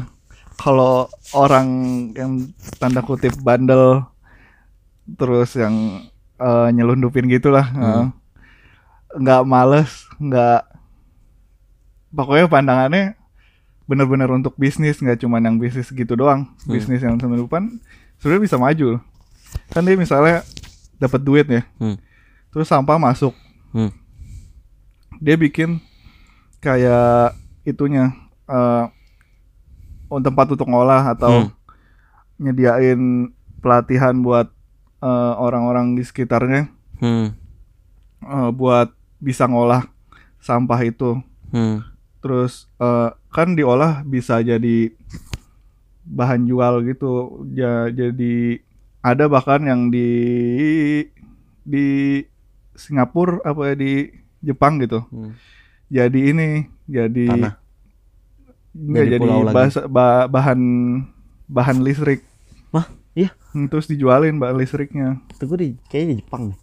[0.55, 1.67] kalau orang
[2.13, 2.31] yang
[2.77, 4.05] tanda kutip bandel
[5.11, 6.05] terus yang
[6.37, 8.13] eh, nyelundupin gitulah Hmm.
[9.11, 10.70] nggak males nggak
[12.11, 13.15] pokoknya pandangannya
[13.85, 16.71] bener-bener untuk bisnis nggak cuma yang bisnis gitu doang Hmm.
[16.71, 17.79] bisnis yang selundupan
[18.19, 18.87] sebenarnya bisa maju
[19.67, 20.43] kan dia misalnya
[20.95, 21.97] dapat duit ya Hmm.
[22.49, 23.35] terus sampah masuk
[23.71, 23.91] Hmm.
[25.17, 25.79] dia bikin
[26.59, 28.15] kayak itunya
[30.07, 31.51] untuk tempat untuk ngolah atau Hmm.
[32.37, 34.49] nyediain pelatihan buat
[35.01, 36.69] eh, orang-orang di sekitarnya
[37.01, 37.27] hmm.
[38.21, 39.89] eh, buat bisa ngolah
[40.37, 41.17] sampah itu
[41.49, 41.81] Hmm.
[42.21, 44.93] Terus eh, kan diolah bisa jadi
[46.03, 47.11] bahan jual gitu
[47.51, 48.61] ja, jadi
[49.01, 50.09] ada bahkan yang di
[51.61, 52.21] di
[52.73, 53.91] Singapura apa ya di
[54.39, 55.33] Jepang gitu Hmm.
[55.87, 56.49] jadi ini
[56.87, 57.53] jadi Tanah.
[58.71, 60.59] nggak Jadi jadi, bahasa- ba- bahan
[61.45, 62.23] bahan listrik
[62.69, 63.35] Wah, iya.
[63.51, 66.59] Hmm, terus dijualin bahan listriknya Itu gue di kayaknya di Jepang nih.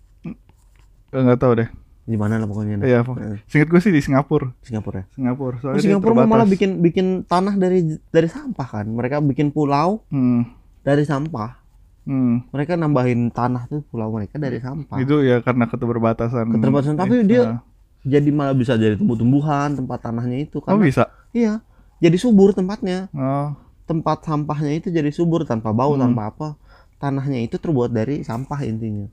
[1.11, 1.68] Nggak tahu deh
[2.09, 2.81] Di mana lah pokoknya.
[2.81, 5.07] Iya, Eh, singkat gue sih di Singapura Singapura ya.
[5.12, 8.87] Singapura Oh, soalnya dia Singapura malah bikin bikin tanah dari dari sampah kan.
[8.88, 10.49] Mereka bikin pulau hmm,
[10.81, 11.61] dari sampah.
[12.03, 12.49] hmm.
[12.49, 14.97] Mereka nambahin tanah tuh pulau mereka dari sampah.
[14.97, 17.61] itu ya karena keterbatasan Keterbatasan, tapi Eh, dia nah.
[18.01, 21.61] Jadi malah bisa jadi tumbuh-tumbuhan tempat tanahnya itu oh karena bisa iya.
[21.99, 23.12] Jadi subur tempatnya.
[23.12, 23.53] oh
[23.85, 26.05] Tempat sampahnya itu jadi subur tanpa bau, Hmm.
[26.07, 26.49] tanpa apa.
[26.97, 29.07] Tanahnya itu terbuat dari sampah intinya.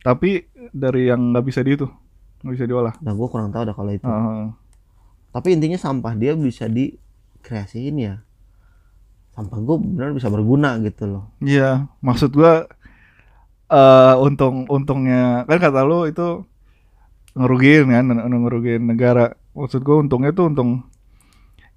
[0.00, 1.84] tapi dari yang nggak bisa di itu
[2.40, 4.04] nggak bisa diolah Nah, gua kurang tahu dah kalau itu.
[4.04, 4.52] Oh,
[5.30, 8.14] Tapi intinya sampah dia bisa dikreasiin ya.
[9.36, 11.24] Sampah gue benar bisa berguna gitu loh.
[11.38, 12.66] Iya, maksud gua
[13.70, 16.42] eh untung untungnya kan kata lu itu
[17.38, 19.38] ngerugiin kan, ngerugiin negara.
[19.54, 20.70] Maksud gua untungnya tuh untung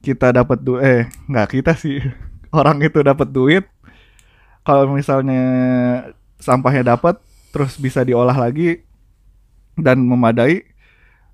[0.04, 2.02] kita dapat duit eh nggak kita sih
[2.58, 3.66] orang itu dapat duit.
[4.64, 5.44] Kalau misalnya
[6.40, 7.20] sampahnya dapat
[7.52, 8.82] terus bisa diolah lagi
[9.76, 10.64] dan memadai,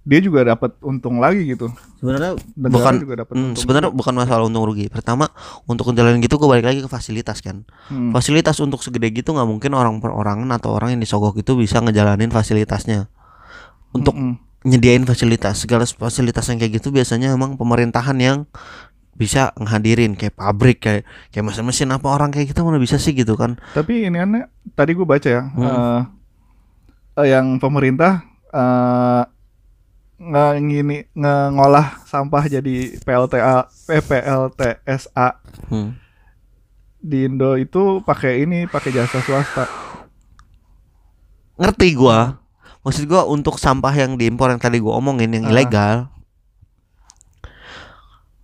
[0.03, 1.69] dia juga dapat untung lagi gitu.
[1.99, 3.59] Sebenarnya bukan juga dapat hmm, untung.
[3.59, 4.87] sebenarnya bukan masalah untung rugi.
[4.89, 5.29] Pertama
[5.67, 7.67] untuk ngejalanin gitu gue balik lagi ke fasilitas kan.
[7.91, 8.09] Hmm.
[8.09, 12.31] Fasilitas untuk segede gitu nggak mungkin orang perorangan atau orang yang disogok itu bisa ngejalanin
[12.31, 13.11] fasilitasnya.
[13.89, 14.37] Untuk Mm-mm.
[14.63, 18.37] nyediain fasilitas segala fasilitas yang kayak gitu biasanya emang pemerintahan yang
[19.17, 23.35] bisa ngehadirin kayak pabrik kayak kayak mesin-mesin apa orang kayak kita mana bisa sih gitu
[23.35, 24.47] kan Tapi ini aneh,
[24.77, 26.07] tadi gue baca ya, Hmm.
[27.19, 29.23] eh, yang pemerintah eh
[30.19, 35.27] nge ngini nge- ngolah sampah jadi PLTA, eh, PLTSA
[35.69, 35.89] hmm.
[36.99, 39.63] di Indo itu pakai ini, pakai jasa swasta.
[41.55, 42.39] ngerti gua
[42.81, 45.51] maksud gua untuk sampah yang diimpor yang tadi gua omongin yang Ah.
[45.51, 45.95] ilegal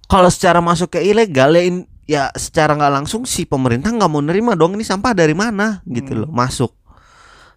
[0.06, 4.20] kalau secara masuk ke ilegal ya, in- ya secara nggak langsung si pemerintah nggak mau
[4.20, 6.22] nerima dong ini sampah dari mana gitu Hmm.
[6.24, 6.72] loh masuk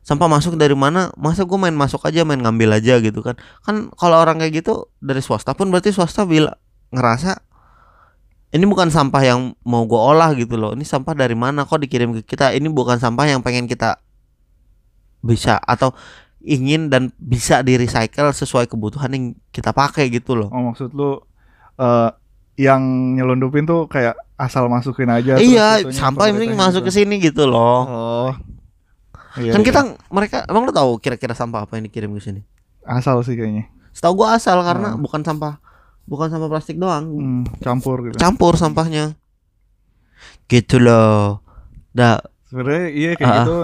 [0.09, 3.37] sampah masuk dari mana masa gue main masuk aja main ngambil aja gitu kan.
[3.61, 6.57] Kan kalau orang kayak gitu dari swasta pun berarti swasta bila
[6.97, 7.45] ngerasa
[8.57, 10.73] ini bukan sampah yang mau gue olah gitu loh.
[10.73, 11.69] Ini sampah dari mana?
[11.69, 12.57] Kok dikirim ke kita?
[12.57, 14.01] Ini bukan sampah yang pengen kita
[15.21, 15.93] bisa atau
[16.41, 20.49] ingin dan bisa di recycle sesuai kebutuhan yang kita pakai gitu loh.
[20.49, 21.21] Oh maksud lu
[21.77, 22.11] eh
[22.59, 22.81] yang
[23.15, 25.37] nyelundupin tuh kayak asal masukin aja.
[25.37, 27.85] iya sampah yang penting pemerintahnya masuk ke sini gitu loh.
[27.85, 28.33] Oh.
[29.41, 29.67] Iya, kan iya.
[29.67, 32.41] kita mereka emang lu tahu kira-kira sampah apa yang dikirim ke sini
[32.83, 33.71] asal sih kayaknya.
[33.91, 34.99] setahu gua asal karena Oh.
[34.99, 35.59] bukan sampah
[36.05, 38.17] bukan sampah plastik doang Hmm, campur gitu.
[38.17, 39.15] campur sampahnya
[40.47, 41.45] gitu loh
[41.91, 43.39] dah Sebenarnya iya kayak Ah, ah.
[43.39, 43.57] gitu.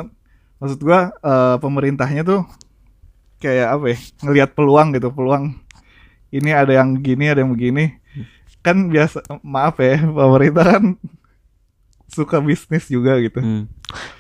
[0.55, 2.45] Maksud gua eh, pemerintahnya tuh
[3.39, 3.97] kayak apa ya?
[4.21, 5.57] Ngelihat peluang gitu, peluang
[6.31, 7.97] ini ada yang gini, ada yang begini.
[8.61, 10.85] Kan biasa maaf ya, pemerintah kan
[12.15, 13.39] suka bisnis juga gitu.
[13.39, 13.67] hmm.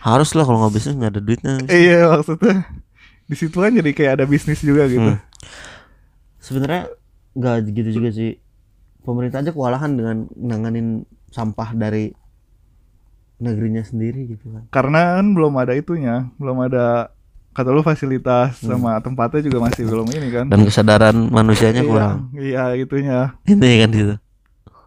[0.01, 2.67] harus lah kalau nggak bisnis nggak ada duitnya Iya, maksudnya
[3.25, 5.07] di situ kan jadi kayak ada bisnis juga gitu.
[5.09, 5.23] Hmm.
[6.39, 6.91] sebenarnya
[7.33, 8.37] nggak gitu juga sih
[9.01, 10.89] pemerintah aja kewalahan dengan nanganin
[11.29, 12.13] sampah dari
[13.37, 17.11] negerinya sendiri gitu kan Karena kan belum ada itunya, belum ada
[17.51, 18.77] kata lu fasilitas Hmm.
[18.77, 20.47] sama tempatnya juga masih belum ini kan.
[20.47, 23.19] dan kesadaran manusianya Iya, kurang Iya, itunya.
[23.45, 24.15] ini kan gitu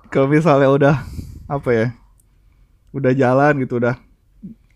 [0.07, 0.95] kalau misalnya udah
[1.45, 1.87] apa ya
[2.97, 3.95] udah jalan gitu udah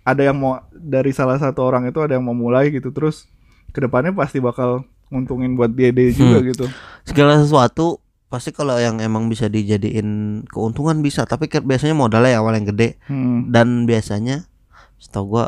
[0.01, 3.25] ada yang mau dari salah satu orang itu ada yang mau mulai gitu terus
[3.69, 6.47] ke depannya pasti bakal nguntungin buat dia dia juga Hmm.
[6.47, 6.65] gitu
[7.03, 10.07] segala sesuatu pasti kalau yang emang bisa dijadiin
[10.47, 13.49] keuntungan bisa tapi biasanya modalnya awal yang gede Hmm.
[13.49, 14.47] dan biasanya
[14.95, 15.45] setahu gua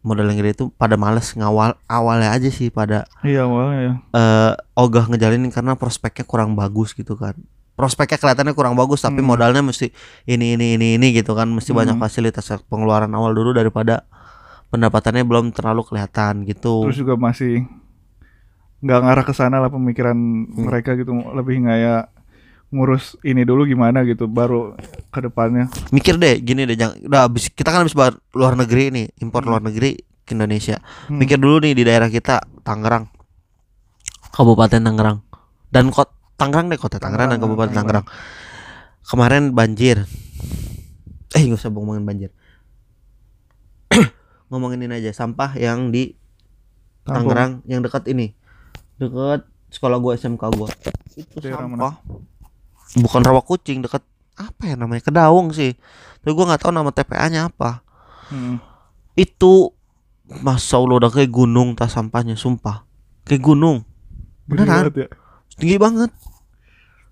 [0.00, 4.52] modal yang gede itu pada males ngawal awalnya aja sih pada iya awalnya ya eh
[4.74, 7.34] ogah ngejalanin karena prospeknya kurang bagus gitu kan
[7.78, 9.30] prospeknya kelihatannya kurang bagus tapi Hmm.
[9.30, 9.94] modalnya mesti
[10.26, 12.02] ini ini ini ini gitu kan mesti banyak Hmm.
[12.02, 14.02] fasilitas pengeluaran awal dulu daripada
[14.68, 17.70] pendapatannya belum terlalu kelihatan gitu terus juga masih
[18.78, 20.66] nggak ngarah ke sana lah pemikiran Hmm.
[20.66, 22.10] mereka gitu lebih kayak
[22.68, 24.76] ngurus ini dulu gimana gitu baru
[25.08, 27.96] ke depannya mikir deh gini deh jangan udah habis kita kan habis
[28.34, 29.54] luar negeri nih impor Hmm.
[29.54, 31.16] luar negeri ke Indonesia Hmm.
[31.16, 33.06] mikir dulu nih di daerah kita Tangerang
[34.30, 35.24] Kabupaten Tangerang
[35.70, 38.06] dan kot Tangerang deh kota Tangerang dan Kabupaten Tangerang.
[39.02, 40.06] Kemarin banjir.
[41.34, 42.30] Eh nggak usah ngomongin banjir.
[44.48, 46.14] Ngomongin ini aja sampah yang di.
[47.02, 48.38] Tangerang yang dekat ini.
[49.02, 50.70] Dekat sekolah gua SMK gua.
[51.18, 51.98] Itu Daerah sampah
[52.96, 54.00] bukan rawa kucing dekat
[54.38, 55.04] apa ya namanya?
[55.04, 55.76] Kedaung sih.
[56.22, 57.84] Tapi gua nggak tahu nama TPA-nya apa.
[58.28, 58.60] Hmm.
[59.16, 59.72] itu
[60.44, 62.84] masa Allah udah kayak gunung tas sampahnya sumpah.
[63.24, 63.82] Kayak gunung.
[64.44, 64.92] Beneran?
[64.92, 65.08] banget ya.
[65.58, 66.10] Tinggi banget.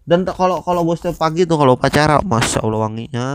[0.07, 3.27] Dan kalau kalau bos setiap pagi tuh kalau upacara masya Allah wanginya.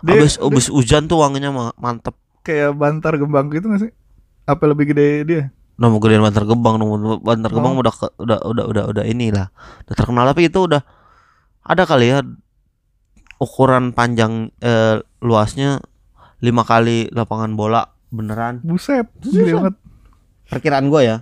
[0.00, 2.16] Dia- abis dia abis hujan tuh wanginya ma- mantep.
[2.40, 3.92] Kayak bantar gembang gitu gak sih?
[4.48, 5.42] Apa lebih gede dia?
[5.78, 7.76] Udah mau gedein Bantar nomor Bantar Oh.
[7.76, 9.52] udah, ke- udah udah udah udah inilah,
[9.86, 10.26] udah terkenal.
[10.32, 10.82] Tapi itu udah
[11.62, 12.24] ada kali ya
[13.38, 15.78] ukuran panjang eh, luasnya
[16.40, 18.64] lima kali lapangan bola beneran.
[18.64, 19.74] buset Buset.
[20.48, 21.16] Perkiraan gua ya,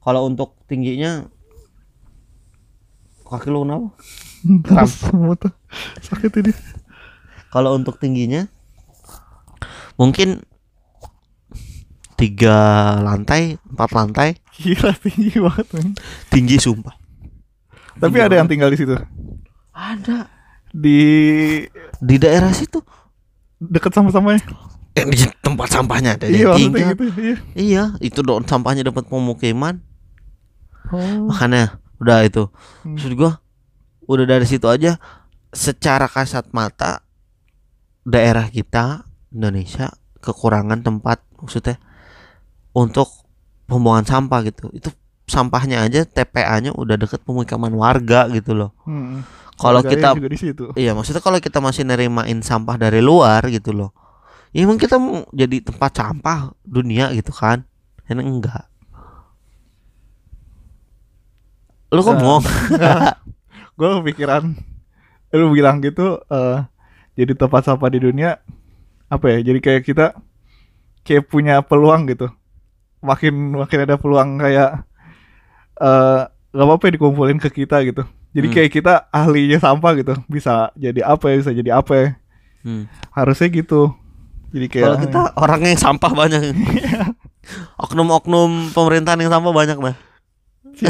[0.00, 1.26] kalau untuk tingginya
[3.30, 3.88] kaki lu kenapa?
[4.66, 4.86] Kram.
[4.86, 5.52] Semua tuh
[6.00, 6.52] sakit ini.
[7.48, 8.46] Kalau untuk tingginya
[9.94, 10.42] mungkin
[12.14, 12.56] tiga
[13.00, 15.88] lantai, empat lantai, Gila tinggi banget men.
[16.28, 16.92] tinggi sumpah.
[17.96, 18.52] Tapi Tinggi ada yang banget.
[18.52, 18.94] tinggal di situ.
[19.72, 20.28] ada
[20.70, 21.00] Di
[21.98, 22.78] di daerah situ.
[23.58, 24.40] deket sama-samanya.
[24.92, 26.92] Eh, di tempat sampahnya ada Iya yang tinggal.
[26.92, 27.04] gitu.
[27.16, 27.36] Iya.
[27.54, 29.80] Iya, itu dong sampahnya dapat pemukiman.
[30.90, 31.28] Oh.
[31.28, 32.48] Makanya udah itu.
[32.82, 32.96] Hmm.
[32.96, 33.38] Maksud gua
[34.10, 34.98] udah dari situ aja
[35.54, 37.06] secara kasat mata
[38.02, 41.78] daerah kita Indonesia kekurangan tempat maksudnya
[42.74, 43.06] untuk
[43.70, 44.72] pembuangan sampah gitu.
[44.74, 44.90] Itu
[45.30, 48.74] sampahnya aja TPA-nya udah deket pemukiman warga gitu loh.
[48.82, 49.22] Hmm.
[49.60, 50.16] Kalau kita.
[50.74, 53.92] Iya maksudnya kalau kita masih nerimain sampah dari luar gitu loh
[54.50, 57.62] Ya emang kita mau jadi tempat sampah dunia gitu kan
[58.10, 58.66] Ini enggak
[61.90, 62.20] Lu kok Nah.
[62.20, 62.44] bohong?
[63.78, 64.44] Gue kepikiran
[65.30, 66.58] lu bilang gitu eh
[67.14, 68.42] jadi tempat sampah di dunia
[69.06, 69.38] apa ya?
[69.42, 70.06] Jadi kayak kita
[71.02, 72.30] kayak punya peluang gitu.
[73.00, 74.82] Makin makin ada peluang kayak
[75.80, 78.02] eh gak apa-apa ya dikumpulin ke kita gitu.
[78.30, 78.54] Jadi Hmm.
[78.54, 80.14] kayak kita ahlinya sampah gitu.
[80.26, 82.08] Bisa jadi apa ya, bisa jadi apa ya.
[82.62, 82.84] Hmm.
[83.10, 83.94] Harusnya gitu.
[84.50, 86.40] Jadi kayak Kalau kita orangnya yang sampah banyak
[87.86, 89.94] Oknum-oknum pemerintahan yang sampah banyak nah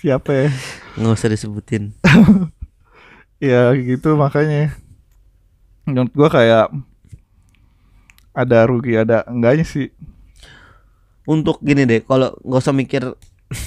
[0.00, 0.48] siapa ya?
[0.96, 1.84] Nggak usah disebutin.
[3.40, 4.76] Ya gitu makanya.
[5.88, 6.68] Menurut gua kayak
[8.36, 9.88] ada rugi ada enggaknya sih.
[11.24, 13.16] Untuk gini deh kalau nggak usah mikir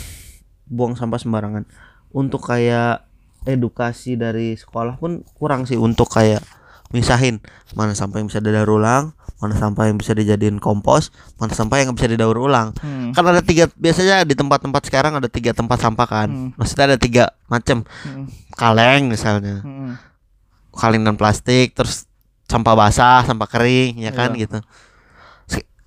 [0.77, 1.65] buang sampah sembarangan.
[2.13, 3.09] Untuk kayak
[3.49, 6.45] edukasi dari sekolah pun kurang sih untuk kayak
[6.93, 7.41] misahin
[7.73, 11.91] mana sampah yang bisa didaur ulang mana sampah yang bisa dijadiin kompos mana sampah yang
[11.91, 13.11] bisa didaur ulang Hmm.
[13.11, 16.49] kan ada tiga biasanya di tempat-tempat sekarang ada tiga tempat sampah kan Hmm.
[16.55, 18.31] maksudnya ada tiga macam Hmm.
[18.55, 19.99] kaleng misalnya Hmm.
[20.71, 22.07] kaleng dan plastik terus
[22.47, 24.47] sampah basah sampah kering ya kan Iya.
[24.47, 24.59] gitu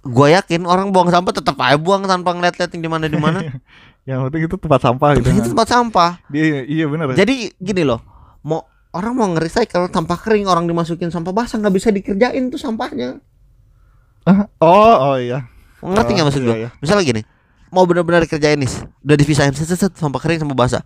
[0.07, 3.42] gue yakin orang buang sampah tetap aja buang tanpa ngeliat-liat yang di mana di mana
[4.07, 7.99] yang penting itu tempat sampah gitu itu tempat sampah dia iya bener jadi gini loh
[8.47, 8.62] mau
[8.95, 13.19] orang mau nge-recycle sampah kering orang dimasukin sampah basah nggak bisa dikerjain tuh sampahnya
[14.27, 15.47] Oh oh iya.
[15.81, 16.71] Ngerti nggak Oh, maksud iya, gue iya.
[16.83, 17.23] misalnya gini
[17.71, 18.71] mau benar-benar dikerjain nih
[19.03, 20.83] udah dipisahin set, set, set, sampah kering sama basah.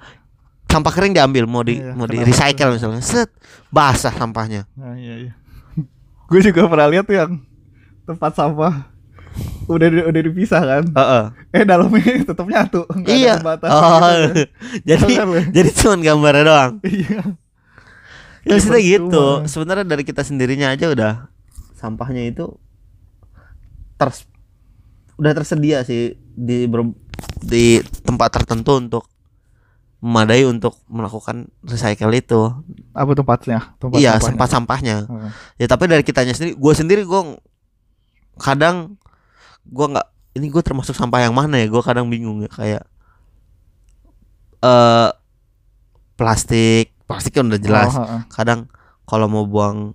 [0.70, 3.30] Sampah kering diambil mau di Iya, mau di recycle misalnya set
[3.72, 4.66] basah sampahnya.
[4.74, 5.32] Nah, iya iya.
[6.30, 7.32] Gue juga pernah lihat tuh yang
[8.06, 8.90] tempat sampah
[9.70, 10.84] udah udah dipisah kan?
[10.90, 11.24] Heeh.
[11.54, 13.34] eh dalamnya tetap nyatu nggak ada iya.
[13.38, 14.42] pembatas oh gitu.
[14.90, 15.40] jadi Kan, Le?
[15.54, 16.72] jadi cuma gambarnya doang.
[16.82, 17.22] Iya.
[18.40, 19.24] Ya maksudnya gitu.
[19.46, 21.12] sebenarnya dari kita sendirinya aja udah
[21.76, 22.56] sampahnya itu
[24.00, 24.08] ter
[25.20, 26.96] udah tersedia sih di ber-
[27.44, 29.04] di tempat tertentu untuk
[30.00, 32.40] memadai untuk melakukan recycle itu.
[32.96, 33.76] Apa tempatnya?
[33.76, 34.24] Tempat iya sampahnya?
[34.32, 34.96] sampah sampahnya.
[35.04, 35.30] Heeh.
[35.60, 37.20] ya tapi dari kitanya sendiri gue sendiri gue
[38.40, 38.96] kadang
[39.68, 40.08] gue nggak
[40.40, 41.68] ini gue termasuk sampah yang mana ya?
[41.68, 42.82] Gue kadang bingung ya kayak
[44.64, 45.10] eh
[46.16, 47.92] plastik plastik kan udah jelas.
[47.92, 48.72] Oh, kadang
[49.04, 49.92] kalau mau buang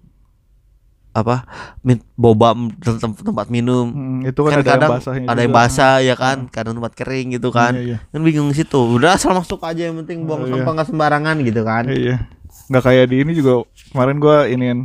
[1.15, 1.47] apa
[1.79, 5.27] min, boba m- tem- tem- tempat minum Hmm, itu kan, kan, ada kadang yang basahnya
[5.31, 7.97] ada yang basah ya kan kadang tempat kering gitu kan Iya, iya.
[8.11, 10.59] kan bingung situ udah asal masuk aja yang penting buang Oh, iya.
[10.59, 12.27] sampah nggak sembarangan gitu kan Iya.
[12.67, 14.83] Nggak kayak di ini juga kemarin gua ini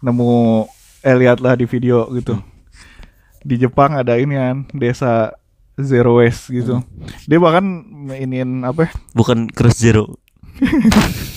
[0.00, 0.32] nemu
[1.00, 2.40] eh lihat lah di video gitu.
[3.40, 5.36] Di Jepang ada ini kan desa
[5.74, 6.80] zero waste gitu.
[7.26, 7.64] Dia bahkan
[8.06, 8.86] iniin apa?
[8.86, 10.16] ya, bukan cross zero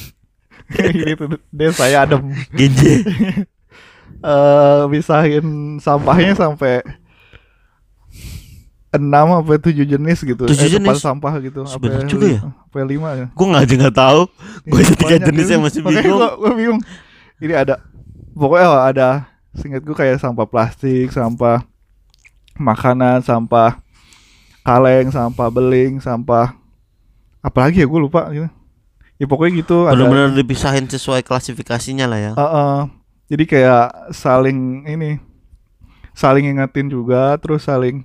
[1.02, 2.32] gitu desa ya adem.
[2.52, 3.02] genje
[4.24, 6.82] Eh bisahin sampahnya sampai
[8.98, 10.44] enam apa tujuh jenis gitu.
[10.48, 10.98] Tujuh eh, jenis?
[10.98, 11.68] sampah gitu.
[11.68, 12.42] Sebanyak Apa juga ya?
[12.44, 13.28] Apa lima ya?
[13.30, 14.22] gue nggak aja nggak tahu
[14.68, 16.80] gue Iya, tiga jenisnya masih bingung Gua, gua bingung.
[17.38, 17.76] Ini ada
[18.34, 19.10] pokoknya ada
[19.58, 21.66] singkat gue kayak sampah plastik, sampah
[22.58, 23.82] makanan, sampah
[24.66, 26.54] kaleng, sampah beling, sampah
[27.46, 28.50] apalagi ya gue lupa gitu.
[29.18, 29.98] Ya pokoknya gitu ada.
[29.98, 32.97] benar-benar dipisahin sesuai klasifikasinya lah ya Heeh.
[33.28, 35.20] Jadi kayak saling ini
[36.12, 38.04] saling ingetin juga terus saling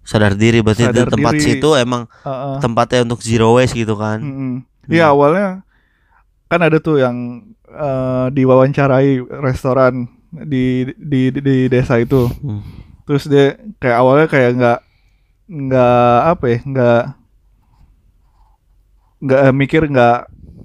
[0.00, 1.44] sadar diri berarti di Sadar tempat diri.
[1.44, 2.56] situ emang heeh.
[2.58, 4.52] tempatnya untuk zero waste gitu kan Mm-mm.
[4.86, 5.62] Iya awalnya
[6.46, 7.16] kan ada tuh yang
[7.64, 12.26] eh, diwawancarai restoran di, di di desa itu.
[12.26, 12.58] Hmm.
[13.02, 14.78] Terus dia kayak awalnya kayak nggak
[15.46, 17.02] nggak apa ya nggak
[19.20, 20.18] nggak mikir nggak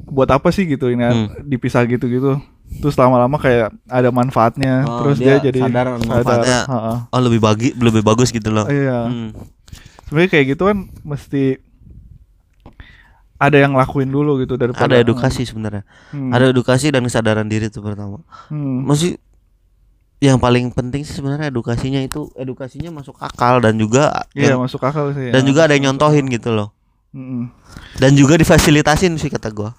[0.07, 1.27] buat apa sih gitu ini Hmm.
[1.43, 2.41] dipisah gitu gitu.
[2.75, 4.83] Terus lama-lama kayak ada manfaatnya.
[4.83, 6.59] Oh, Terus dia dia, jadi sadar manfaatnya.
[6.65, 6.97] Heeh.
[7.07, 9.05] oh lebih bagi lebih bagus gitu loh Iya.
[9.05, 9.29] Hmm.
[10.05, 11.57] Sebenarnya kayak gitu kan mesti
[13.35, 16.31] ada yang lakuin dulu gitu daripada ada edukasi sebenarnya Hmm.
[16.31, 18.83] ada edukasi dan kesadaran diri itu pertama Hmm.
[18.83, 19.19] masih
[20.17, 24.79] yang paling penting sih sebenarnya edukasinya itu edukasinya masuk akal dan juga Iya yang- masuk
[24.79, 25.29] akal sih.
[25.29, 25.45] dan ya.
[25.45, 26.71] juga ada yang nyontohin gitu loh
[27.11, 27.51] Mm-mm.
[27.97, 29.75] dan juga difasilitasin sih kata gua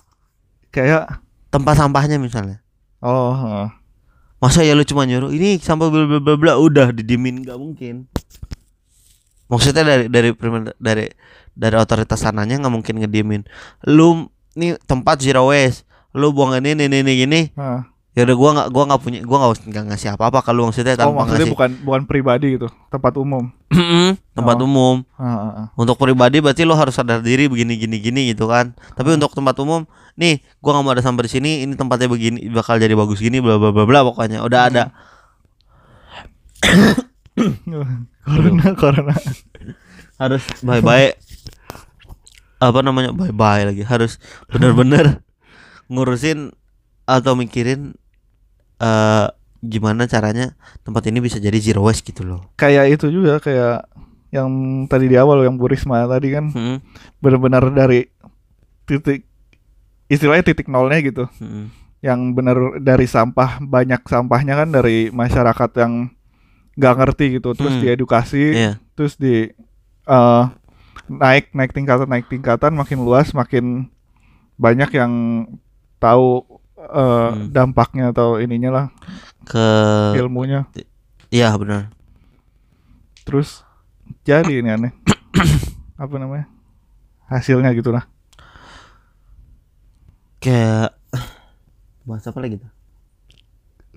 [0.69, 1.09] Kayak
[1.49, 2.61] tempat sampahnya misalnya
[3.03, 3.69] oh heeh.
[4.37, 8.05] masa ya lu cuma nyuruh ini sampah bla bla bla bla udah didimin nggak mungkin.
[9.47, 11.07] Maksudnya dari dari primer- dari
[11.57, 13.43] dari otoritas sananya nggak mungkin ngediemin.
[13.89, 15.89] Lu nih tempat zero waste.
[16.13, 17.85] Lu buang ini ini ini gini Nah.
[18.17, 20.97] Ya udah gua nggak gua nggak punya gua nggak nggak ngasih apa apa kalau maksudnya
[20.97, 21.53] Oh tanpa maksudnya ngasih.
[21.53, 23.53] bukan bukan pribadi gitu, tempat umum.
[24.33, 24.65] tempat Oh.
[24.65, 24.97] umum.
[25.21, 25.67] Ah, ah.
[25.77, 28.73] untuk pribadi berarti lo harus sadar diri begini gini gini gitu kan.
[28.97, 29.85] Tapi untuk tempat umum
[30.17, 33.37] nih gua nggak mau ada sampah di sini ini tempatnya begini bakal jadi bagus gini
[33.45, 34.41] bla bla bla bla pokoknya.
[34.41, 34.85] Udah ada.
[38.27, 39.15] Corona corona.
[40.17, 41.13] harus bye bye
[42.57, 43.13] apa namanya?
[43.13, 43.85] Bye bye lagi.
[43.85, 44.17] Harus
[44.49, 45.21] benar-benar
[45.93, 46.57] ngurusin
[47.05, 47.93] atau mikirin
[48.79, 49.27] eh
[49.63, 53.89] gimana caranya tempat ini bisa jadi zero waste gitu loh Kayak itu juga kayak
[54.29, 54.51] yang
[54.87, 56.79] tadi di awal yang Bu Risma tadi kan Hmm,
[57.19, 58.05] benar-benar dari
[58.85, 59.25] titik
[60.07, 61.25] istilahnya titik nolnya gitu.
[61.41, 61.73] hmm.
[61.99, 66.13] Yang benar dari sampah banyak sampahnya kan dari masyarakat yang
[66.77, 67.83] nggak ngerti gitu, terus Hmm.
[67.83, 68.73] diedukasi, Iya.
[68.95, 69.49] terus di
[70.07, 70.45] eh,
[71.09, 73.91] naik naik tingkatan naik tingkatan makin luas makin
[74.55, 75.13] banyak yang
[75.97, 76.45] tahu
[76.87, 77.51] eh, Hmm.
[77.51, 78.87] dampaknya atau ininya lah
[79.43, 79.67] ke
[80.17, 80.67] ilmunya
[81.27, 81.91] Iya benar.
[83.27, 83.67] Terus
[84.23, 84.93] jadi ini aneh.
[86.03, 86.47] apa namanya?
[87.27, 88.07] Hasilnya gitu lah.
[90.39, 90.95] Kayak
[92.07, 92.71] bahas apa lagi tuh?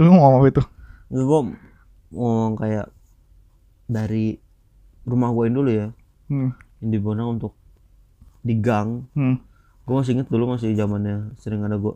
[0.02, 0.63] Lu mau ngomong apa itu?
[1.13, 1.39] Gua
[2.10, 2.89] ngomong kayak
[3.86, 4.41] dari
[5.06, 5.88] rumah gue dulu ya,
[6.30, 6.54] Hmm.
[6.82, 7.54] yang di Bonang untuk
[8.41, 9.06] di gang.
[9.13, 9.38] Hmm.
[9.86, 11.93] Gue masih inget dulu masih zamannya sering ada gue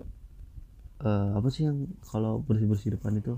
[1.04, 3.36] eh apa sih yang kalau bersih bersih depan itu?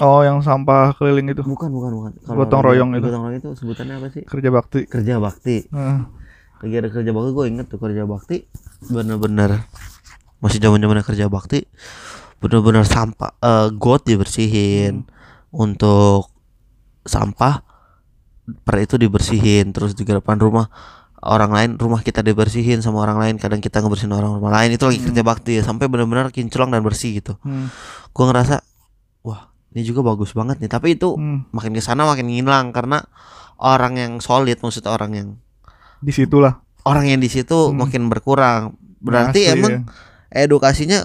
[0.00, 1.44] Oh, yang sampah keliling itu.
[1.44, 2.10] bukan bukan bukan.
[2.24, 3.04] Gotong lagi- royong itu.
[3.04, 4.22] gotong royong itu sebutannya apa sih?
[4.24, 4.80] Kerja bakti.
[4.84, 5.68] kerja bakti.
[5.68, 6.08] Nah,
[6.60, 8.36] lagi ada kerja bakti gue inget tuh kerja bakti.
[8.86, 9.64] Bener-bener
[10.40, 11.68] masih zaman zamannya kerja bakti.
[12.40, 15.04] Bener-bener sampah eh got dibersihin
[15.52, 16.32] untuk
[17.04, 17.60] sampah.
[18.64, 20.72] Per itu dibersihin terus juga depan rumah
[21.20, 24.84] orang lain rumah kita dibersihin sama orang lain kadang kita ngebersihin orang rumah lain itu
[24.84, 27.66] lagi kerja bakti ya sampai benar-benar kinclong dan bersih gitu hmm.
[28.10, 28.64] gue ngerasa
[29.20, 31.44] wah ini juga bagus banget nih tapi itu Hmm.
[31.50, 33.04] makin ke sana makin ngilang karena
[33.60, 35.28] orang yang solid maksudnya orang yang
[36.00, 36.56] Di situlah.
[36.82, 37.76] orang yang di situ Hmm.
[37.76, 38.72] makin berkurang.
[39.00, 39.80] Berarti Asli, emang ya.
[40.44, 41.04] edukasinya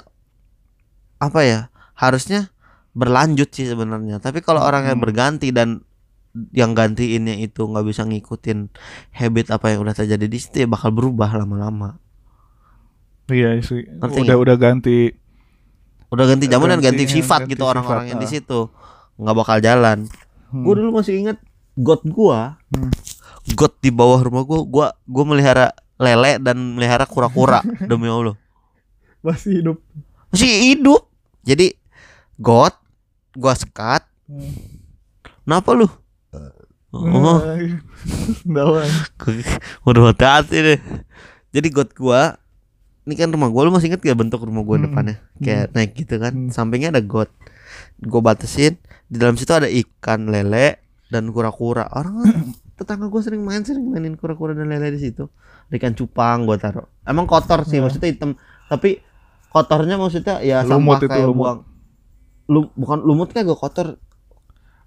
[1.18, 1.60] apa ya?
[1.96, 2.52] Harusnya
[2.92, 4.20] berlanjut sih sebenarnya.
[4.20, 5.06] Tapi kalau orang yang Hmm.
[5.08, 5.84] berganti dan
[6.52, 8.68] yang gantiinnya itu nggak bisa ngikutin
[9.12, 11.96] habit apa yang udah terjadi di situ ya bakal berubah lama-lama.
[13.26, 13.88] Iya sih.
[13.88, 14.44] Ngerti Udah nggak?
[14.44, 15.00] udah ganti.
[16.12, 18.32] Udah ganti zaman dan ganti sifat ganti gitu orang-orang yang di ah.
[18.32, 18.60] situ.
[19.16, 20.06] nggak bakal jalan.
[20.52, 20.62] Hmm.
[20.62, 21.38] Gue dulu masih ingat
[21.76, 22.60] got gua.
[22.70, 22.92] Hmm.
[23.56, 28.36] Got di bawah rumah gua, gua gua melihara lele dan melihara kura-kura demi Allah.
[29.24, 29.78] masih hidup.
[30.30, 31.02] masih hidup
[31.42, 31.74] jadi
[32.36, 32.78] got
[33.34, 34.54] gua sekat Hmm.
[35.46, 35.86] kenapa lu
[36.98, 37.40] oh.
[38.40, 38.88] Sendawan.
[39.84, 40.80] udah hati-hati deh.
[41.52, 42.38] Jadi got gua
[43.04, 44.86] ini kan rumah gua lu masih inget gak bentuk rumah gua Hmm.
[44.88, 45.16] depannya?
[45.38, 46.50] Kayak naik gitu kan Hmm.
[46.50, 47.30] sampingnya ada got.
[47.98, 51.86] Gua batasin di dalam situ ada ikan lele dan kura-kura.
[51.88, 52.22] Orang
[52.78, 55.30] tetangga gua sering main sering mainin kura-kura dan lele di situ.
[55.66, 56.86] Ada ikan cupang gua taruh.
[57.04, 57.82] Emang kotor sih Ya.
[57.82, 58.38] maksudnya hitam.
[58.66, 59.00] Tapi
[59.48, 61.40] kotornya maksudnya ya Lumut sampah itu, kayak lumut.
[61.40, 61.60] buang.
[62.46, 63.88] Lum- bukan lumut kayak gak kotor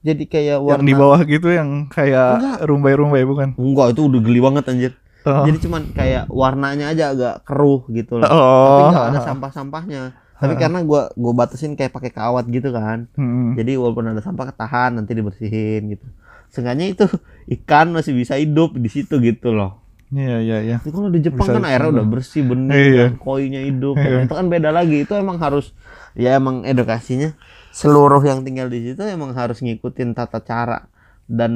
[0.01, 2.59] jadi kayak Yang di warna bawah gitu yang kayak Enggak.
[2.65, 3.49] rumbai-rumbai bukan?
[3.55, 5.45] enggak itu udah geli banget anjir Oh.
[5.45, 8.39] jadi cuman kayak warnanya aja agak keruh gitu loh oh.
[8.65, 10.03] tapi nggak ada sampah-sampahnya
[10.35, 13.53] tapi karena gua gua batasin kayak pakai kawat gitu kan Hmm.
[13.53, 16.07] jadi walaupun ada sampah ketahan nanti dibersihin gitu
[16.49, 17.05] Seenggaknya itu
[17.53, 20.77] ikan masih bisa hidup di situ gitu loh Iya iya iya.
[20.81, 23.05] Tapi kalau di Jepang Bisa kan airnya udah bersih bening Iya.
[23.05, 24.25] dan koinya hidup Iya.
[24.25, 25.77] itu kan beda lagi itu emang harus
[26.15, 27.37] ya emang edukasinya
[27.71, 30.89] seluruh yang tinggal di situ emang harus ngikutin tata cara
[31.25, 31.53] dan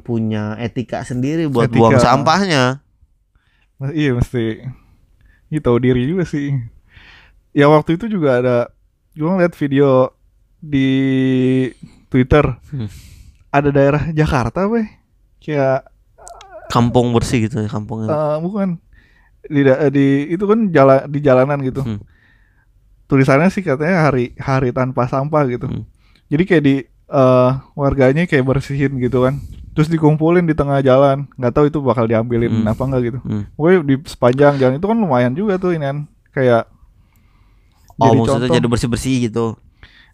[0.00, 1.78] punya etika sendiri buat Etika.
[1.80, 2.84] buang sampahnya
[3.76, 4.64] Mas- Iya mesti
[5.46, 6.50] Ini tahu diri juga sih.
[7.52, 8.56] Ya waktu itu juga ada
[9.12, 10.10] gue ngeliat video
[10.58, 10.88] di
[12.08, 12.90] Twitter Hmm.
[13.48, 14.84] ada daerah Jakarta, weh.
[15.38, 15.86] Kayak
[16.66, 18.82] kampung bersih gitu ya kampungnya eh, bukan
[19.46, 19.62] di,
[19.94, 21.80] di itu kan jalan di jalanan gitu.
[21.80, 22.02] Hmm.
[23.06, 25.66] Tulisannya sih katanya hari hari tanpa sampah gitu.
[25.66, 25.84] Hmm.
[26.26, 26.74] Jadi kayak di
[27.06, 29.38] eh, warganya kayak bersihin gitu kan.
[29.72, 31.30] Terus dikumpulin di tengah jalan.
[31.34, 32.66] nggak tahu itu bakal diambilin Hmm.
[32.66, 33.18] apa enggak gitu.
[33.20, 33.44] Hmm.
[33.52, 35.98] Pokoknya di sepanjang jalan itu kan lumayan juga tuh ini kan.
[36.30, 36.66] Kayak
[37.94, 38.56] oh jadi maksudnya contoh.
[38.56, 39.46] jadi bersih bersih gitu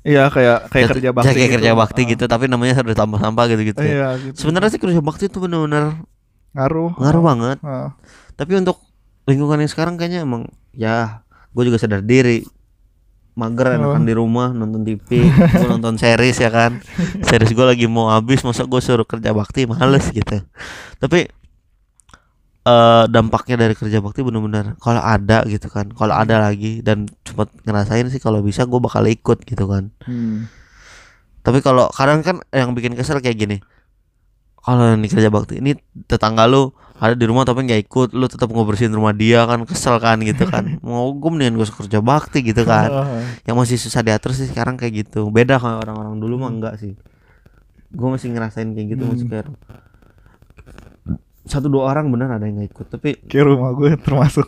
[0.02, 1.54] Iya kayak kayak kerja bakti kayak gitu.
[1.56, 2.08] kerja bakti Ah.
[2.08, 4.34] gitu tapi namanya harus tambah sampah gitu gitu Iya gitu.
[4.36, 6.02] sebenarnya sih kerja bakti itu benar-benar
[6.52, 6.90] ngaruh.
[6.94, 7.94] ngaruh banget Ah.
[8.34, 8.82] tapi untuk
[9.24, 12.42] lingkungan yang sekarang kayaknya emang ya gue juga sadar diri
[13.32, 14.06] mager enakan Oh.
[14.06, 16.84] di rumah nonton TV gue nonton series ya kan
[17.22, 20.44] series gue lagi mau habis masa gue suruh kerja bakti males gitu
[20.98, 21.32] tapi
[22.62, 27.50] eh dampaknya dari kerja bakti bener-bener kalau ada gitu kan kalau ada lagi dan cepet
[27.62, 30.46] ngerasain sih kalau bisa gue bakal ikut gitu kan Hmm.
[31.40, 33.58] tapi kalau kadang kan yang bikin kesel kayak gini
[34.56, 35.74] kalau ini kerja bakti ini
[36.06, 39.96] tetangga lu ada di rumah tapi nggak ikut lu tetap ngebersihin rumah dia kan kesel
[40.02, 40.76] kan gitu kan.
[40.84, 42.88] Mau gue mendingan gue kerja bakti gitu kan.
[42.92, 43.22] Ah.
[43.48, 45.28] yang masih susah diatur sih sekarang kayak gitu.
[45.32, 46.92] Beda kalau orang-orang dulu mah enggak sih.
[47.92, 49.12] Gue masih ngerasain kayak gitu Hmm.
[49.16, 49.46] masih kayak
[51.42, 54.46] satu dua orang bener ada yang nggak ikut tapi Kayak rumah gue termasuk.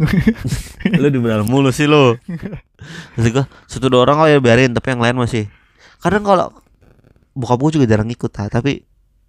[1.03, 2.14] lu di dalam mulu sih lu.
[3.19, 5.51] Maksud gua satu dua orang kalau ya biarin tapi yang lain masih.
[5.99, 6.55] Kadang kalau
[7.35, 8.87] bokap gue juga jarang ikut ah, tapi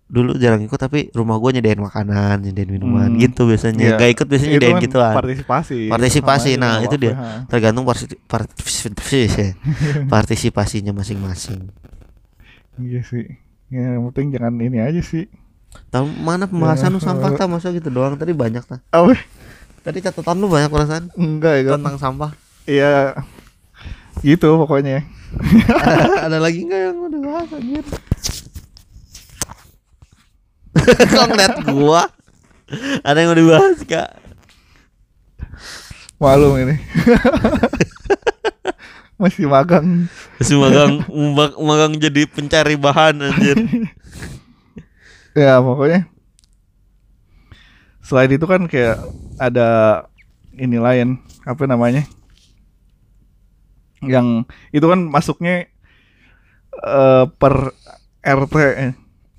[0.07, 3.17] dulu jarang ikut tapi rumah gue nyediain makanan nyediain minuman Hmm.
[3.17, 3.97] gitu biasanya Iya.
[3.97, 5.77] gak ikut biasanya nyediain kan gituan Partisipasi.
[5.87, 7.13] Partisipasi, nah, itu dia.
[7.13, 7.29] ha.
[7.45, 9.21] tergantung parti- partisipasi
[10.13, 11.73] partisipasinya masing-masing
[12.75, 13.25] Iya sih.
[13.67, 15.25] Ya, yang penting jangan ini aja sih.
[15.87, 19.17] tahu mana pembahasan lu sampah tak masa gitu doang tadi banyak tak Apa?
[19.81, 21.73] tadi catatan lu banyak perasaan Enggak ya kan?
[21.77, 22.31] tentang sampah
[22.63, 23.17] Iya.
[24.21, 25.03] Gitu pokoknya.
[26.21, 27.83] ada lagi nggak yang udah bahas anjir
[31.13, 32.03] Kok ngeliat gua?
[33.05, 34.09] Ada yang mau dibahas kak?
[36.17, 36.75] Malum ini.
[39.21, 40.11] Masih magang.
[40.39, 40.91] Masih magang,
[41.31, 43.57] mag- magang jadi pencari bahan anjir.
[45.35, 46.07] Ya pokoknya
[47.99, 49.03] selain itu kan kayak
[49.35, 49.67] ada
[50.55, 52.07] ini lain apa namanya
[53.99, 55.67] yang itu kan masuknya
[56.79, 57.73] eh, per
[58.23, 58.93] RT eh,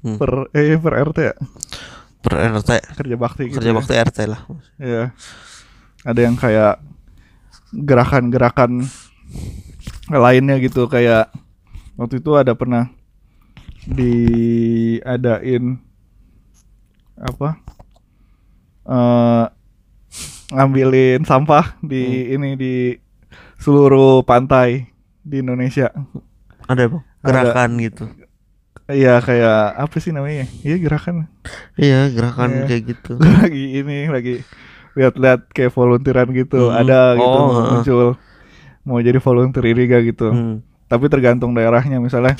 [0.06, 0.22] Hmm.
[0.22, 1.34] per eh per RT ya
[2.26, 3.76] Per RT, kerja bakti gitu kerja ya.
[3.78, 4.40] bakti RT lah.
[4.82, 5.14] Iya.
[6.02, 6.82] Ada yang kayak
[7.70, 8.82] gerakan-gerakan
[10.10, 11.30] lainnya gitu kayak
[11.94, 12.90] waktu itu ada pernah
[13.86, 15.78] diadain
[17.14, 17.62] apa
[18.90, 19.46] eh
[20.50, 22.74] ngambilin sampah di ini di
[23.62, 24.90] seluruh pantai
[25.22, 25.94] di Indonesia.
[26.66, 27.02] Ada bang?
[27.22, 28.04] Gerakan gitu.
[28.86, 30.46] Iya kayak apa sih namanya?
[30.60, 31.26] Iya gerakan.
[31.74, 32.64] Iya, gerakan Iya.
[32.66, 33.12] kayak gitu.
[33.16, 34.34] Gue lagi ini lagi
[34.94, 36.70] lihat-lihat kayak volunteeran gitu.
[36.70, 36.78] Hmm.
[36.78, 37.66] Ada gitu heeh.
[37.72, 38.06] muncul
[38.82, 40.28] mau jadi volunteer ini gak gitu.
[40.28, 40.54] Hmm.
[40.86, 42.38] Tapi tergantung daerahnya misalnya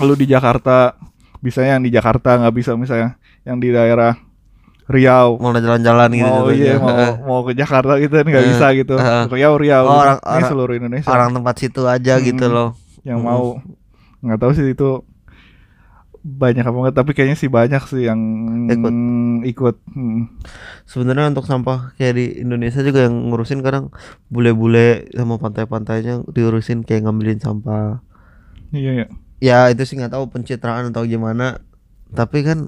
[0.00, 0.96] lu di Jakarta
[1.38, 3.14] bisa yang di Jakarta nggak bisa misalnya
[3.44, 4.16] yang di daerah
[4.84, 6.24] Riau Mau jalan-jalan gitu.
[6.26, 6.92] mau iya mau
[7.28, 9.24] mau ke Jakarta gitu nggak Eh, bisa gitu eh.
[9.28, 12.52] Riau Riau Oh, orang- ini orang- seluruh Indonesia Orang tempat situ aja gitu Hmm.
[12.52, 12.68] loh.
[13.00, 13.26] yang Mm.
[13.26, 13.44] mau
[14.20, 15.04] nggak tahu sih itu
[16.24, 18.20] banyak apa enggak tapi kayaknya sih banyak sih yang
[18.68, 18.94] Ikut.
[19.44, 20.26] ikut Hmm.
[20.90, 23.92] Sebenarnya untuk sampah kayak di Indonesia juga yang ngurusin kadang
[24.32, 28.02] bule-bule sama pantai-pantainya diurusin kayak ngambilin sampah.
[28.72, 29.06] iya iya
[29.42, 31.60] Ya itu sih nggak tahu pencitraan atau gimana.
[32.14, 32.58] Tapi kan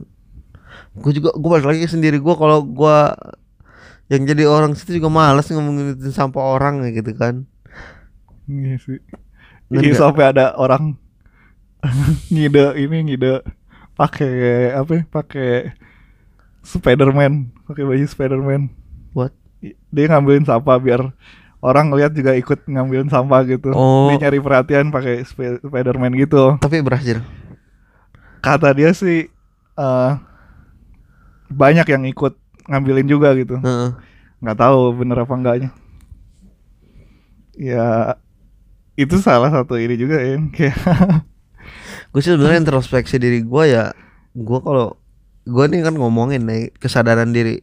[0.96, 2.96] gue juga gue balik lagi sendiri gue kalau gue
[4.06, 7.46] yang jadi orang situ juga malas ngomongin sampah orang gitu kan.
[8.50, 8.98] iya sih
[9.74, 10.94] Iya, sampai ada orang
[12.32, 13.42] ngide ini ngide.
[13.96, 15.50] Pakai apa ya, pakai
[16.60, 17.48] Spiderman.
[17.64, 18.68] Pakai baju Spiderman.
[19.16, 19.32] What?
[19.90, 21.10] dia ngambilin sampah biar
[21.64, 23.72] orang ngeliat juga ikut ngambilin sampah gitu.
[23.72, 24.12] Oh.
[24.12, 26.60] dia nyari perhatian pakai Sp- Spiderman gitu.
[26.60, 27.24] Tapi berhasil.
[28.44, 29.26] kata dia sih
[29.74, 30.10] eh
[31.50, 33.58] banyak yang ikut ngambilin juga gitu.
[34.38, 35.70] Nggak tahu bener apa enggaknya.
[37.56, 38.14] Ya
[38.94, 40.76] itu salah satu ini juga ya kayak
[42.16, 43.92] gue sih sebenarnya introspeksi diri gue ya
[44.32, 44.96] gue kalau
[45.44, 47.60] gue nih kan ngomongin nih kesadaran diri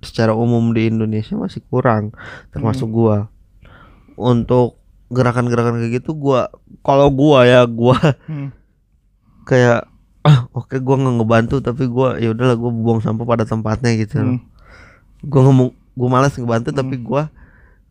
[0.00, 2.16] secara umum di Indonesia masih kurang
[2.56, 3.28] termasuk gue
[4.16, 4.80] untuk
[5.12, 6.40] gerakan-gerakan kayak gitu gue
[6.80, 7.96] kalau gue ya gue
[8.32, 8.48] hmm,
[9.50, 9.84] kayak
[10.24, 14.18] ah oke gue nggak ngebantu tapi gue ya udahlah gue buang sampah pada tempatnya gitu.
[14.18, 14.40] Hmm,
[15.20, 16.80] gue ngomong gue malas ngebantu Hmm.
[16.80, 17.22] tapi gue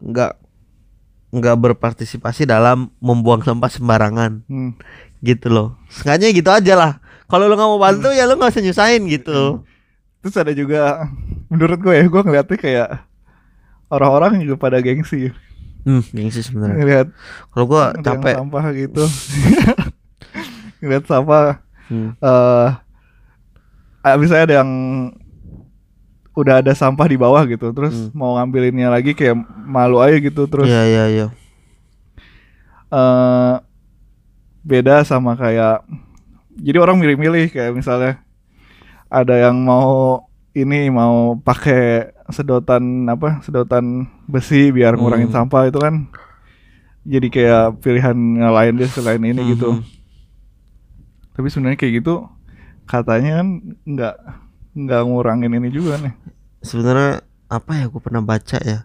[0.02, 0.32] nggak
[1.36, 4.48] nggak berpartisipasi dalam membuang sampah sembarangan.
[4.48, 4.72] Hmm.
[5.26, 5.74] gitu loh.
[5.90, 6.92] Sengaja gitu aja lah.
[7.26, 9.66] Kalau lu nggak mau bantu ya lu nggak usah nyusahin gitu.
[10.22, 11.10] Terus ada juga
[11.50, 12.90] menurut gue ya gue ngeliatnya kayak
[13.90, 15.34] orang-orang juga pada gengsi.
[15.82, 16.78] Hmm gengsi sebenarnya.
[16.78, 17.08] Ngeliat
[17.50, 18.34] kalau yang capek.
[18.38, 19.04] sampah gitu.
[20.86, 21.44] Ngeliat sampah
[21.90, 22.10] hmm.
[22.22, 24.72] ah, misalnya ada yang
[26.36, 28.12] udah ada sampah di bawah gitu terus Hmm.
[28.14, 31.28] mau ngambilinnya lagi kayak malu aja gitu terus iya iya iya
[32.88, 33.54] eh
[34.62, 35.86] beda sama kayak
[36.56, 38.20] jadi orang milih-milih kayak misalnya
[39.08, 45.38] ada yang mau ini mau pakai sedotan apa sedotan besi biar ngurangin Hmm.
[45.44, 46.08] sampah itu kan
[47.06, 49.84] jadi kayak pilihan yang lain deh selain ini gitu Mhm.
[51.32, 52.26] tapi sebenarnya kayak gitu
[52.84, 53.48] katanya kan
[53.84, 54.16] nggak
[54.76, 56.14] nggak ngurangin ini juga nih.
[56.62, 58.84] Sebenarnya apa ya gua pernah baca ya.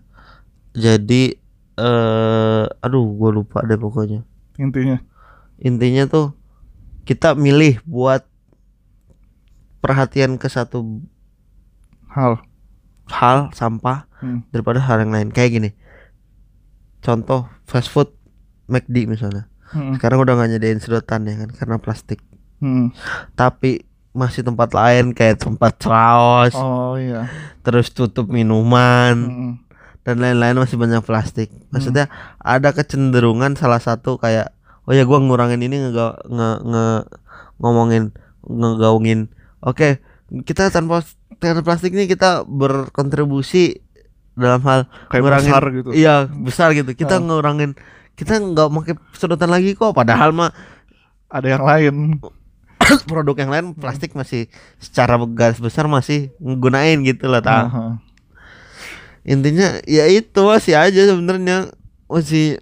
[0.72, 1.34] Jadi
[1.74, 4.22] eh aduh gua lupa deh pokoknya.
[4.56, 5.02] Intinya?
[5.58, 6.32] Intinya tuh
[7.02, 8.22] kita milih buat
[9.80, 11.02] perhatian ke satu
[12.12, 12.40] hal.
[13.10, 14.44] hal sampah Hmm.
[14.52, 15.28] daripada hal yang lain.
[15.32, 15.70] Kayak gini.
[17.00, 18.12] Contoh fast food
[18.68, 19.48] McD misalnya.
[19.70, 19.94] Hmm.
[19.94, 22.18] sekarang udah nggak nyediain sedotan ya kan karena plastik.
[22.60, 22.90] Hmm.
[23.32, 27.30] tapi masih tempat lain kayak tempat saus oh iya.
[27.62, 29.52] terus tutup minuman Hmm.
[30.00, 31.52] dan lain-lain masih banyak plastik.
[31.68, 34.50] Maksudnya ada kecenderungan salah satu kayak
[34.82, 35.92] oh ya gua ngurangin ini nge,
[36.26, 37.06] nge, nge-
[37.56, 38.10] ngomongin
[38.42, 39.28] ngegaungin.
[39.60, 40.00] Oke
[40.42, 41.04] kita tanpa
[41.36, 43.78] tanpa plastik ini kita berkontribusi
[44.32, 45.90] dalam hal kayak ngurangin- besar gitu.
[45.92, 46.90] iya besar gitu.
[46.90, 47.22] Kita Ah.
[47.22, 47.76] ngurangin
[48.16, 50.50] kita nggak pakai sedotan lagi kok padahal mah
[51.28, 51.94] ada yang lain
[53.10, 54.50] produk yang lain plastik masih
[54.82, 57.56] secara garis besar masih nggunain gitu lah ta.
[57.66, 57.86] Aha.
[59.20, 61.70] intinya ya itu masih aja sebenarnya.
[62.10, 62.58] Masih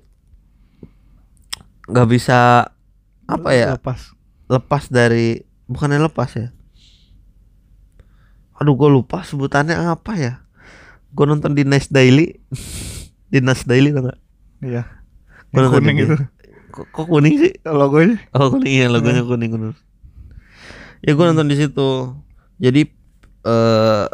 [1.88, 2.68] nggak bisa
[3.28, 4.12] apa ya lepas.
[4.48, 6.48] lepas dari bukannya lepas ya?
[8.56, 10.34] Aduh gue lupa sebutannya apa ya?
[11.12, 12.36] Gue nonton di Nice Daily.
[13.28, 14.16] Di Nice Daily tau gak
[14.64, 14.88] Iya.
[15.52, 16.16] Yang nonton kuning itu.
[16.72, 17.52] Kok, kok kuning sih?
[17.60, 18.16] Logonya.
[18.32, 19.76] oh kuning ya logonya kuning kuning
[21.04, 22.14] ya gue nonton di situ.
[22.58, 22.82] Jadi
[23.46, 24.06] eh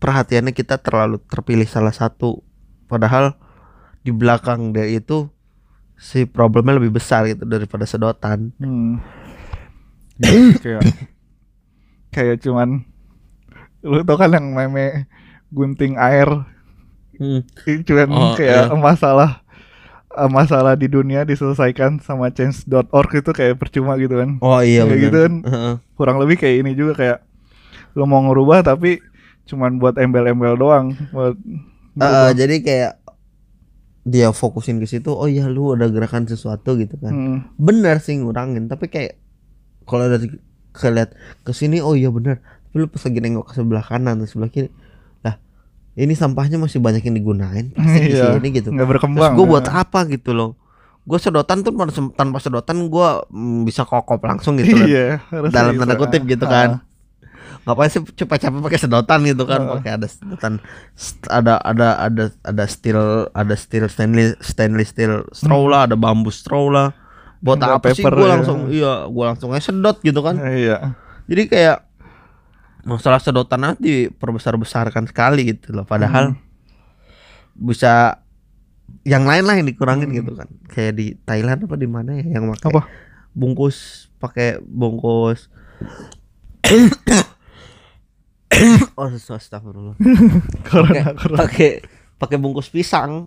[0.00, 2.44] perhatiannya kita terlalu terpilih salah satu.
[2.88, 3.36] Padahal
[4.04, 5.28] di belakang dia itu
[5.96, 8.52] si problemnya lebih besar gitu daripada sedotan.
[8.60, 9.00] Hmm.
[10.62, 10.82] kayak
[12.14, 12.84] kayak cuman
[13.84, 15.08] lu tau kan yang meme
[15.52, 16.28] gunting air?
[17.14, 18.76] Itu cuman Oh, kayak iya.
[18.76, 19.43] masalah
[20.16, 22.82] eh, masalah di dunia diselesaikan sama change.org
[23.14, 25.02] itu kayak percuma gitu kan oh iya Kayak bener.
[25.02, 25.34] gitu kan.
[25.44, 25.74] Heeh.
[25.94, 27.18] kurang lebih kayak ini juga kayak
[27.92, 28.98] lu mau ngerubah tapi
[29.44, 31.36] cuman buat embel-embel doang buat
[31.96, 32.92] eh, jadi kayak
[34.04, 37.38] dia fokusin ke situ oh iya lu ada gerakan sesuatu gitu kan Hmm.
[37.56, 39.16] benar sih ngurangin tapi kayak
[39.82, 40.28] kalau dari
[40.70, 44.26] keliat ke sini oh iya benar tapi lu pas lagi nengok ke sebelah kanan atau
[44.26, 44.68] sebelah kiri
[45.96, 48.68] ini sampahnya masih banyak yang digunain pasti di Iya, sini gitu.
[48.68, 49.80] nggak terus berkembang gue buat ya.
[49.80, 50.50] apa gitu loh?
[51.04, 51.70] Gue sedotan tuh
[52.10, 53.08] tanpa sedotan gue
[53.62, 56.50] bisa kokop langsung gitu iya dalam tanda kutip gitu Ah.
[56.50, 56.70] kan.
[57.64, 59.60] Ngapain sih capek-capek pakai sedotan gitu kan?
[59.62, 59.70] Ah.
[59.76, 60.52] pakai ada sedotan
[61.26, 66.68] ada ada ada ada steel ada steel stainless stainless steel straw lah ada bambu straw
[66.68, 66.90] lah.
[67.38, 68.32] Buat apa sih gue ya.
[68.34, 68.58] langsung?
[68.66, 70.40] Iya gue langsung aja sedot gitu kan.
[70.40, 70.96] Iya.
[71.24, 71.76] Jadi kayak
[72.84, 75.84] masalah sedotan nanti perbesar besarkan sekali gitu loh.
[75.84, 76.40] Padahal Hmm.
[77.54, 78.20] bisa
[79.02, 80.18] yang lain lah yang dikurangin Hmm.
[80.20, 80.48] gitu kan.
[80.68, 82.82] Kayak di Thailand apa di mana ya yang pakai Apa?
[83.32, 83.76] bungkus
[84.16, 85.48] pakai bungkus.
[88.94, 89.98] Oh astagfirullah.
[90.70, 91.02] Pakai
[91.34, 91.70] pakai
[92.16, 93.26] pakai bungkus pisang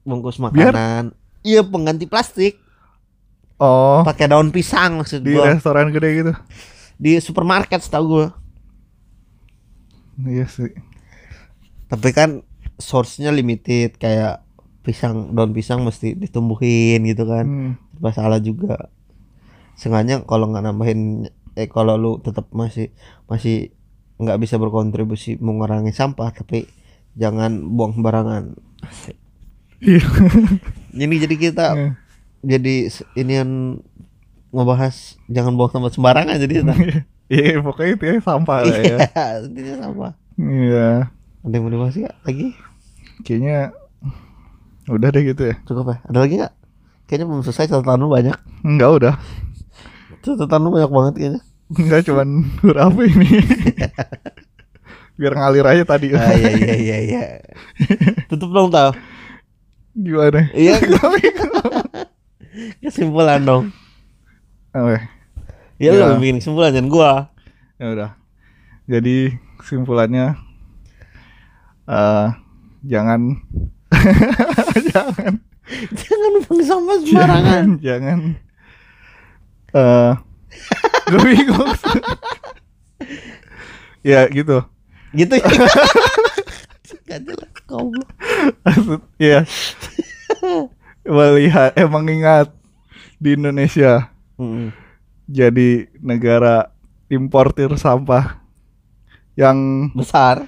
[0.00, 1.12] bungkus makanan.
[1.44, 2.56] Iya pengganti plastik.
[3.60, 4.00] Oh.
[4.02, 5.52] Pakai daun pisang maksud di gua.
[5.52, 6.32] restoran gede gitu?
[6.96, 8.26] Di supermarket setahu gua
[10.22, 10.72] iya sih
[11.86, 12.40] tapi kan
[12.76, 14.42] source-nya limited kayak
[14.82, 17.72] pisang daun pisang mesti ditumbuhin gitu kan Hmm.
[17.92, 18.90] serba salah juga
[19.72, 21.00] sengaja kalau nggak nambahin
[21.52, 22.90] eh kalau lu tetap masih
[23.24, 23.70] masih
[24.16, 26.66] nggak bisa berkontribusi mengurangi sampah tapi
[27.12, 28.56] jangan buang sembarangan.
[29.78, 30.00] Iya.
[30.96, 31.90] ini jadi kita Iya.
[32.40, 33.82] jadi s- inian
[34.48, 34.94] ngebahas
[35.26, 36.74] jangan buang sampah sembarangan jadi kita
[37.32, 38.96] Iya, pokoknya itu ya sampah lah ya.
[39.48, 40.90] iya sampah Iya.
[41.40, 42.48] ada yang mau dibahas nggak lagi
[43.22, 43.72] Kayaknya
[44.84, 45.56] udah deh gitu ya.
[45.62, 46.52] cukup ya ada lagi nggak
[47.04, 49.14] kayaknya belum selesai catatan lu banyak Enggak udah.
[50.20, 51.40] catatan lu banyak banget kayaknya
[51.72, 52.28] Enggak cuman
[52.60, 53.28] berapa ini.
[55.12, 56.12] Biar ngalir aja tadi.
[56.12, 57.22] ah, iya iya iya iya
[58.26, 58.92] tutup dong tau
[59.92, 60.48] Gimana?
[60.52, 60.76] iya
[62.82, 63.72] kesimpulan dong
[64.72, 64.98] Oke.
[65.76, 66.08] Ya Ya.
[66.08, 67.10] lu bikin kesimpulan jangan gua
[67.76, 68.10] Ya udah.
[68.84, 69.16] Jadi
[69.56, 70.36] kesimpulannya
[71.84, 72.28] eh
[72.82, 73.20] jangan
[74.88, 75.34] jangan
[75.92, 78.18] jangan buang sampah sembarangan jangan jangan
[79.72, 80.12] eh
[81.10, 81.70] gue bingung
[84.02, 84.62] ya gitu
[85.12, 85.46] gitu ya
[87.02, 88.08] Gak jelas goblok.
[89.18, 89.44] ya
[91.02, 92.48] melihat eh mengingat
[93.16, 94.72] di Indonesia Mm-mm.
[95.32, 96.68] Jadi negara
[97.08, 98.36] importir sampah
[99.32, 100.44] yang besar.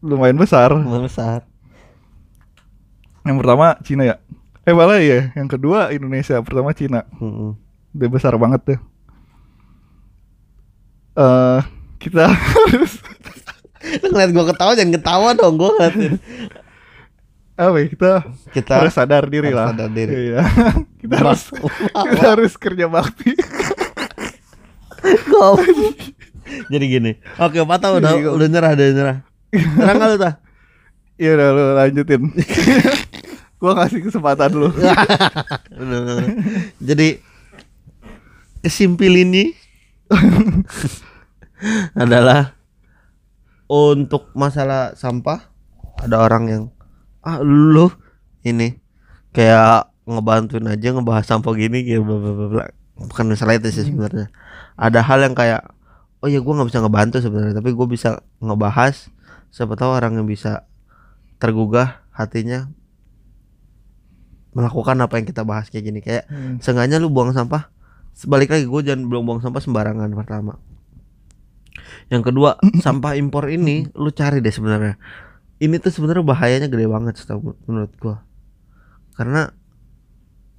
[0.00, 0.72] Lumayan besar.
[1.04, 1.44] Besar.
[3.24, 4.16] Yang pertama Cina ya.
[4.64, 6.40] Eh malah ya yang kedua Indonesia.
[6.40, 7.04] Pertama Cina.
[7.20, 7.60] Mm-mm.
[7.94, 8.80] udah besar banget tuh.
[11.20, 11.60] Eh
[12.00, 13.00] kita harus
[14.00, 15.60] ngeliat gua ketawa jangan ketawa dong.
[15.60, 16.16] Gua ngeliatin
[17.54, 18.10] apa ya, kita
[18.50, 19.66] kita harus sadar diri harus lah.
[19.70, 20.12] sadar diri.
[20.30, 20.42] iya.
[21.04, 21.42] Kita harus
[22.10, 23.36] kita harus kerja bakti.
[26.72, 28.30] Jadi gini oke patah udah Iya.
[28.32, 29.18] udah nyerah udah nyerah.
[29.52, 30.34] Nyerah nggak lu tah?
[31.14, 32.22] Ya udah lu lanjutin.
[33.60, 34.68] Gua ngasih kesempatan lu.
[36.80, 37.20] Jadi
[38.60, 39.52] kesimpil ini
[41.94, 42.56] adalah
[43.68, 45.52] untuk masalah sampah.
[45.94, 46.62] Ada orang yang
[47.24, 47.88] ah lu
[48.44, 48.76] ini
[49.32, 52.64] kayak ngebantuin aja ngebahas sampah gini gitu bla bla bla
[52.94, 54.30] bukan masalah itu sih sebenarnya.
[54.78, 55.74] Ada hal yang kayak
[56.22, 59.10] oh ya gua nggak bisa ngebantu sebenarnya tapi gue bisa ngebahas.
[59.54, 60.66] Siapa tahu orang yang bisa
[61.38, 62.70] tergugah hatinya
[64.54, 66.00] melakukan apa yang kita bahas kayak gini.
[66.02, 66.62] Kayak Hmm.
[66.62, 67.70] Seenggaknya lu buang sampah
[68.14, 70.62] Sebalik lagi gue jangan belum buang sampah sembarangan pertama.
[72.06, 74.94] Yang kedua Sampah impor ini Lu cari deh sebenarnya
[75.64, 78.16] Ini tuh sebenarnya bahayanya gede banget setahu menurut gue
[79.16, 79.48] Karena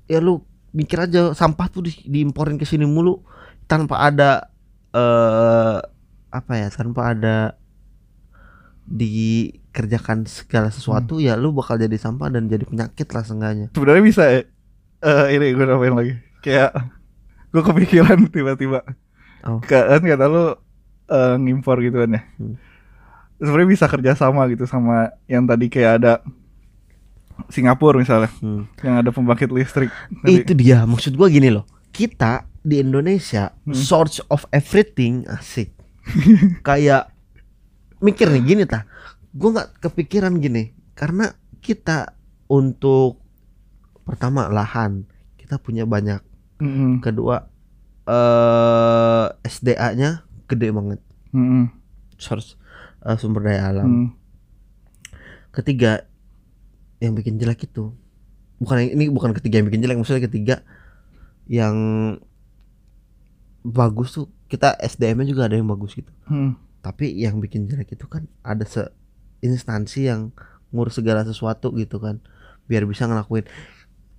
[0.10, 0.42] Ya lu
[0.74, 3.22] mikir aja Sampah tuh di, diimporin ke sini mulu
[3.70, 4.50] Tanpa ada
[4.96, 5.78] eh
[6.36, 7.56] apa ya tanpa ada
[8.86, 14.24] dikerjakan segala sesuatu ya lu bakal jadi sampah dan jadi penyakit lah seenggaknya Sebenarnya bisa
[14.30, 14.42] ya.
[15.06, 16.14] Eh ini gue nambahin lagi.
[16.42, 16.72] Kayak
[17.50, 18.82] gue kepikiran tiba-tiba.
[19.46, 19.62] Oh.
[19.62, 20.46] Kan kata lu
[21.10, 22.22] eh, ngimpor gitu kan ya.
[22.38, 22.56] Hmm.
[23.36, 26.14] Sebenarnya bisa kerja sama gitu sama yang tadi kayak ada
[27.52, 28.64] Singapura misalnya Hmm.
[28.80, 29.92] yang ada pembangkit listrik.
[30.24, 30.40] Tadi.
[30.40, 31.68] Itu dia maksud gua gini loh.
[31.92, 33.76] Kita di Indonesia Hmm.
[33.76, 35.76] source of everything asik.
[36.64, 37.12] Kayak
[38.00, 38.88] mikir nih gini tah.
[39.36, 42.16] Gua nggak kepikiran gini karena kita
[42.48, 43.20] untuk
[44.08, 45.04] pertama lahan
[45.36, 46.24] kita punya banyak.
[46.64, 47.04] Mm-mm.
[47.04, 47.52] Kedua
[48.06, 51.00] eh SDA-nya gede banget.
[51.36, 51.68] Mm-mm.
[52.16, 52.56] Source
[53.06, 53.86] eh, sumber daya alam.
[53.86, 54.08] Mm.
[55.52, 56.04] Ketiga
[56.98, 57.94] yang bikin jelek itu
[58.56, 60.64] bukan ini bukan ketiga yang bikin jelek maksudnya ketiga
[61.46, 61.76] yang
[63.62, 66.56] bagus tuh kita SDM-nya juga ada yang bagus gitu Mm.
[66.80, 68.88] tapi yang bikin jelek itu kan ada se
[69.40, 70.30] instansi yang
[70.70, 72.22] ngurus segala sesuatu gitu kan
[72.66, 73.46] biar bisa ngelakuin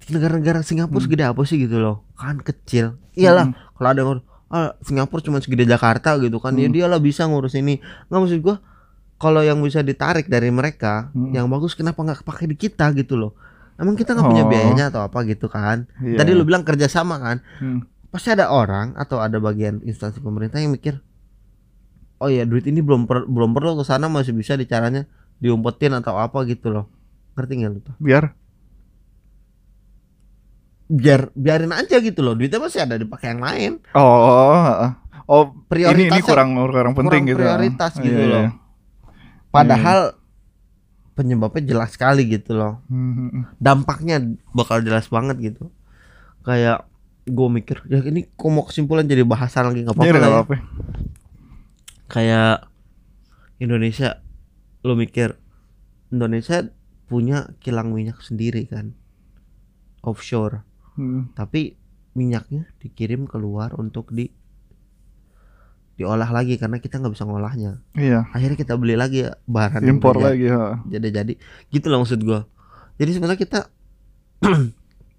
[0.07, 1.05] negara-negara Singapura Hmm.
[1.05, 3.55] segede apa sih gitu loh kan kecil iyalah Mm.
[3.73, 6.75] kalau ada yang ngurus, ah Singapura cuma segede Jakarta gitu kan ya Hmm.
[6.75, 8.61] dialah bisa ngurus ini nggak maksud gua
[9.17, 11.33] kalau yang bisa ditarik dari mereka Hmm.
[11.33, 13.33] yang bagus kenapa nggak kepake di kita gitu loh
[13.75, 14.49] emang kita nggak punya Oh.
[14.49, 16.17] biayanya atau apa gitu kan Iya.
[16.17, 17.81] tadi lu bilang kerjasama kan Mm.
[18.09, 21.01] pasti ada orang atau ada bagian instansi pemerintah yang mikir
[22.17, 25.05] oh ya duit ini belum per- belum perlu ke sana masih bisa di caranya
[25.37, 26.89] diumpetin atau apa gitu loh
[27.33, 28.33] ngerti nggak lu tuh biar
[30.87, 34.91] biar biarin aja gitu loh duitnya masih ada dipakai yang lain oh heeh.
[35.27, 38.51] oh ini prioritasnya ini kurang kurang penting kurang gitu prioritas Oh, gitu iya, loh iya.
[39.57, 40.01] Padahal
[41.13, 43.57] penyebabnya jelas sekali gitu loh Mhm.
[43.57, 45.73] dampaknya bakal jelas banget gitu
[46.43, 46.85] kayak
[47.27, 50.35] gue mikir ya ini kok mau kesimpulan jadi bahasan lagi nggak Iya, apa-apa lah ya.
[50.37, 50.57] apa-apa.
[52.07, 52.55] kayak
[53.57, 54.21] Indonesia
[54.81, 55.35] lo mikir
[56.09, 56.71] Indonesia
[57.07, 58.95] punya kilang minyak sendiri kan
[60.01, 60.63] offshore
[60.95, 61.29] Hmm.
[61.33, 61.77] tapi
[62.13, 64.33] minyaknya dikirim keluar untuk di
[65.97, 69.97] diolah lagi karena kita nggak bisa ngolahnya Iya, akhirnya kita beli lagi ya bahan yang
[69.97, 70.81] impor lagi ha.
[70.85, 71.33] jadi jadi
[71.69, 72.45] gitu loh maksud gua
[72.95, 73.61] jadi sebenarnya kita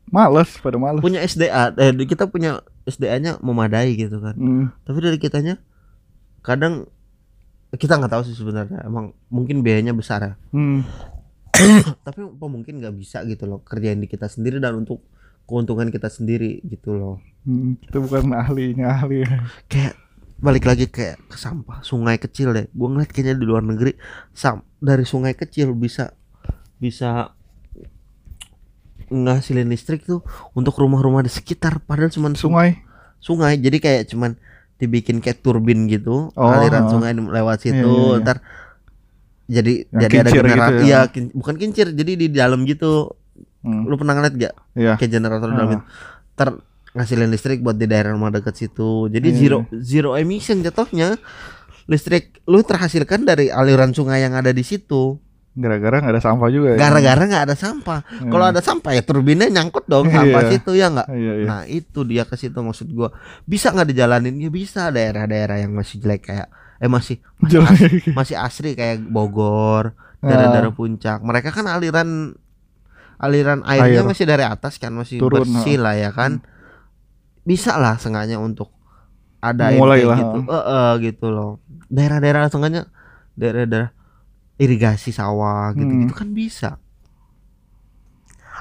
[0.07, 1.03] Males, pada males.
[1.03, 4.65] punya SDA eh kita punya SDA-nya memadai gitu kan Hmm.
[4.81, 5.59] tapi dari kitanya
[6.39, 6.87] kadang
[7.69, 10.87] kita nggak tahu sih sebenarnya emang mungkin biayanya besar ya Hmm.
[12.05, 15.03] tapi apa mungkin nggak bisa gitu loh kerjain di kita sendiri dan untuk
[15.43, 19.23] keuntungan kita sendiri gitu loh Hmm, Kita bukan ahlinya ahli.
[19.67, 19.95] kayak
[20.37, 23.97] balik lagi kayak ke sampah sungai kecil deh gua ngeliat kayaknya di luar negeri
[24.31, 26.13] sam dari sungai kecil bisa
[26.77, 27.33] bisa
[29.07, 30.19] ngasilin listrik tuh
[30.51, 32.83] untuk rumah-rumah di sekitar padahal cuman sungai
[33.17, 33.57] Sungai.
[33.57, 34.37] jadi kayak cuman
[34.77, 36.89] dibikin kayak turbin gitu Oh, aliran oh.
[36.91, 38.21] sungai lewat situ Iya, iya, iya.
[38.21, 38.37] ntar
[39.47, 40.83] jadi Yang jadi ada kincir gitu generator ya.
[40.83, 43.15] iya kin- bukan kincir jadi di dalam gitu
[43.57, 43.83] Hmm.
[43.83, 44.93] lu pernah ngeliat gak Iya.
[44.95, 45.73] kayak generator di dalam Ah.
[45.73, 45.83] itu
[46.31, 46.49] ntar
[46.97, 51.15] ngasilin listrik buat di daerah rumah dekat situ jadi Iya, zero zero emission jatuhnya
[51.85, 55.21] listrik lu terhasilkan dari aliran sungai yang ada di situ
[55.53, 56.77] Gara-gara nggak ada sampah juga ya.
[56.79, 58.29] gara-gara nggak ada sampah Hmm.
[58.29, 60.13] kalau ada sampah ya turbinnya nyangkut dong Iya.
[60.15, 61.47] sampah situ ya nggak Iya, iya.
[61.47, 63.09] Nah itu dia ke situ maksud gua
[63.43, 68.13] bisa nggak dijalanin ya bisa daerah-daerah yang masih jelek kayak eh masih masih, as- Jelek.
[68.13, 70.25] masih asri kayak Bogor Ah.
[70.25, 72.37] daerah-daerah puncak mereka kan aliran
[73.17, 74.07] aliran airnya Air.
[74.07, 76.37] masih dari atas kan masih Turun, bersih lah ya kan
[77.47, 78.67] bisa lah sengaja untuk
[79.39, 80.39] ada Mulai lah, gitu.
[80.45, 81.63] Eh, eh, gitu loh.
[81.87, 82.91] Daerah-daerah sengaja
[83.33, 83.95] daerah-daerah
[84.57, 86.19] irigasi sawah gitu-gitu Hmm.
[86.19, 86.69] kan bisa.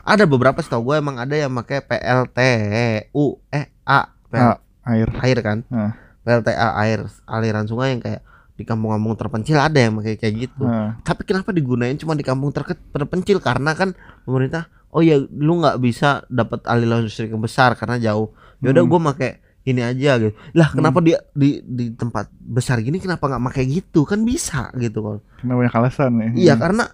[0.06, 5.08] Ada beberapa setahu gue emang ada yang pakai PLTU eh A PL- Ah, air.
[5.18, 5.66] air kan?
[5.66, 5.98] Ah.
[6.22, 8.22] PLTA air aliran sungai yang kayak
[8.54, 10.64] di kampung-kampung terpencil ada yang pakai kayak gitu.
[11.02, 13.40] Tapi kenapa digunain cuma di kampung terke- terpencil?
[13.40, 18.30] Karena kan pemerintah oh ya lu nggak bisa dapat aliran listrik yang besar karena jauh
[18.58, 18.90] yaudah Hmm.
[18.90, 19.30] gue make
[19.64, 24.02] ini aja gitu lah kenapa dia di di tempat besar gini kenapa nggak make gitu
[24.02, 26.28] kan bisa gitu kan Karena banyak alasan ya.
[26.36, 26.62] iya Hmm.
[26.62, 26.84] karena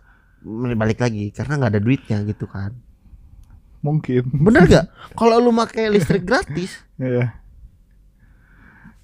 [0.75, 2.73] balik lagi karena nggak ada duitnya gitu kan
[3.81, 4.23] Mungkin.
[4.41, 4.87] bener gak
[5.19, 7.35] kalau lu make listrik gratis Iya.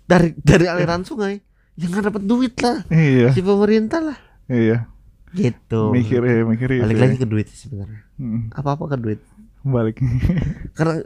[0.04, 1.38] dari dari aliran sungai
[1.74, 3.30] ya nggak dapat duit lah Iya.
[3.30, 4.88] si pemerintah lah Iya.
[5.30, 6.82] gitu Mikir ya, mikir ya.
[6.82, 8.48] balik lagi ke duit sebenarnya Hmm.
[8.50, 9.20] apa apa ke duit
[9.60, 10.00] Balik.
[10.78, 11.02] karena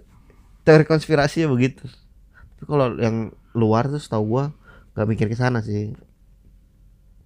[0.62, 1.84] teori konspirasi ya begitu.
[2.58, 3.16] Tapi kalau yang
[3.52, 4.44] luar tuh setahu gua
[4.94, 5.92] nggak mikir ke sana sih.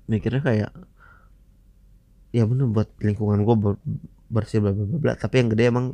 [0.06, 0.70] Mikirnya kayak
[2.30, 3.82] ya bener buat lingkungan gua ber-
[4.26, 5.86] bersih bla bla bla tapi yang gede emang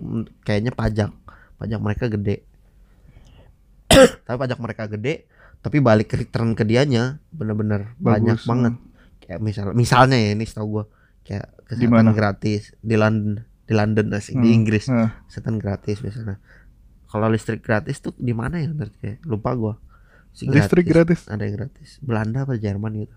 [0.42, 1.10] kayaknya pajak.
[1.58, 2.42] Pajak mereka gede.
[4.26, 5.28] Tapi pajak mereka gede
[5.62, 8.74] tapi balik ke return ke dianya bener-bener banyak Bagus, banget.
[9.22, 10.84] Kayak misal misalnya ya ini setahu gua
[11.22, 12.10] kayak Di kesehatan mana?
[12.10, 14.90] gratis di London di London di Hmm, Inggris.
[14.90, 15.22] nah.
[15.30, 16.42] kesehatan gratis misalnya
[17.12, 18.72] kalau listrik gratis tuh di mana ya?
[18.72, 19.74] Berarti kayak lupa gua.
[20.32, 21.28] Si Listrik gratis.
[21.28, 22.00] ada yang gratis.
[22.00, 23.12] Belanda apa Jerman gitu.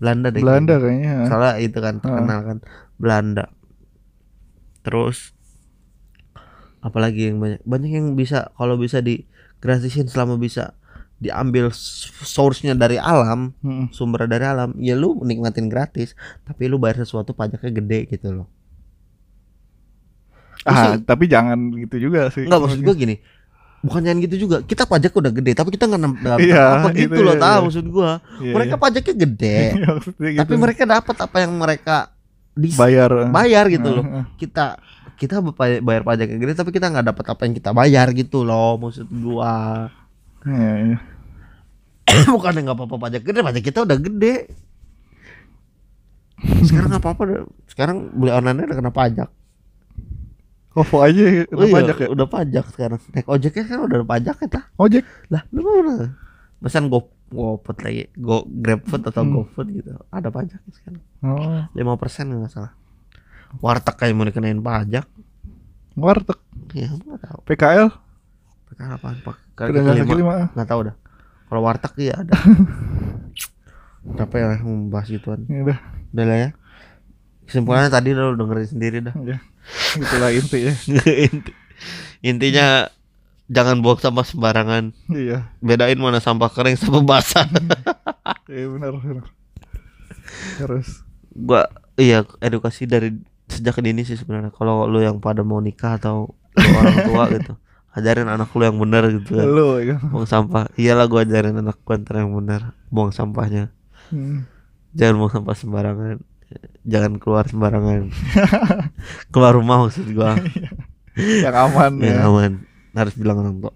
[0.00, 1.12] Belanda deh Belanda kayaknya.
[1.12, 1.28] kayaknya.
[1.28, 2.58] soalnya itu kan terkenal kan.
[2.96, 3.44] Belanda.
[4.80, 5.36] Terus
[6.80, 7.60] apalagi yang banyak?
[7.62, 9.28] Banyak yang bisa kalau bisa di
[9.60, 10.72] gratisin selama bisa
[11.22, 13.94] diambil source-nya dari alam Mm.
[13.94, 16.16] sumber dari alam ya lu nikmatin gratis.
[16.42, 18.48] Tapi lu bayar sesuatu pajaknya gede gitu loh
[20.62, 22.46] Ah, Maksud- tapi jangan gitu juga sih.
[22.46, 23.16] Enggak maksud gua gini
[23.82, 26.98] bukan jangan gitu juga kita pajak udah gede tapi kita nggak dapat Iya, apa itu
[27.02, 27.64] gitu loh iya, tahu iya.
[27.66, 28.80] maksud gua Iya, mereka iya.
[28.80, 29.58] pajaknya gede
[29.90, 30.38] Maksudnya gitu.
[30.38, 31.96] tapi mereka dapat apa yang mereka
[32.54, 34.04] dis- bayar bayar gitu loh
[34.38, 34.78] kita
[35.18, 38.46] kita bayar, bayar pajak yang gede tapi kita nggak dapat apa yang kita bayar gitu
[38.46, 39.90] loh maksud gua
[40.46, 40.98] Iya, iya.
[42.30, 44.34] bukan nggak apa-apa pajak gede pajak kita udah gede
[46.62, 47.42] sekarang nggak apa-apa dah.
[47.66, 49.26] sekarang beli online udah kena pajak
[50.72, 52.08] OVO aja ya, Oh iya, pajak ya.
[52.08, 55.04] udah pajak sekarang naik ojeknya kan udah pajak ya tah Ojek.
[55.28, 56.16] lah lu mana
[56.58, 59.32] pesan go GoFood lagi go GrabFood atau Hmm.
[59.38, 62.72] GoFood gitu ada pajaknya sekarang Oh, lima persen nggak salah
[63.58, 65.04] warteg kayak mau dikenain pajak
[65.92, 66.38] warteg.
[66.72, 67.88] ya nggak tahu PKL.
[68.66, 69.36] Sekarang apaan pak?
[69.52, 69.76] Kaki
[70.14, 70.48] lima.
[70.50, 70.96] Nggak tahu dah.
[71.44, 72.32] Kalau warteg iya ada.
[74.08, 75.44] Berapa ya membahas gituan?
[75.46, 75.78] Ya udah.
[76.10, 76.50] Udah lah ya.
[77.44, 79.12] Kesimpulannya tadi lo dengerin sendiri dah.
[79.20, 79.38] Ya.
[79.96, 80.74] Itulah inti ya.
[81.30, 81.56] Inti-
[82.22, 82.86] Intinya
[83.50, 84.94] jangan buang sampah sembarangan.
[85.10, 85.50] Iya.
[85.58, 87.46] Bedain mana sampah kering sama basah.
[88.52, 89.24] Iya benar benar.
[90.60, 91.00] Harus.
[91.32, 91.64] Gua
[91.96, 93.16] iya edukasi dari
[93.48, 94.52] sejak dini sih sebenarnya.
[94.52, 97.52] Kalau lu yang pada mau nikah atau orang tua gitu,
[97.96, 99.48] ajarin anak lu yang benar gitu kan.
[99.48, 99.96] Lu ya.
[100.04, 100.68] Buang sampah.
[100.76, 103.72] Iyalah gua ajarin anak gua yang benar buang sampahnya.
[104.12, 104.44] Hmm.
[104.92, 106.20] jangan buang sampah sembarangan
[106.82, 108.10] jangan keluar sembarangan.
[109.32, 110.36] Keluar rumah maksud gua.
[111.44, 112.24] Yang aman yang ya.
[112.24, 112.52] aman.
[112.96, 113.72] Harus bilang orang tua.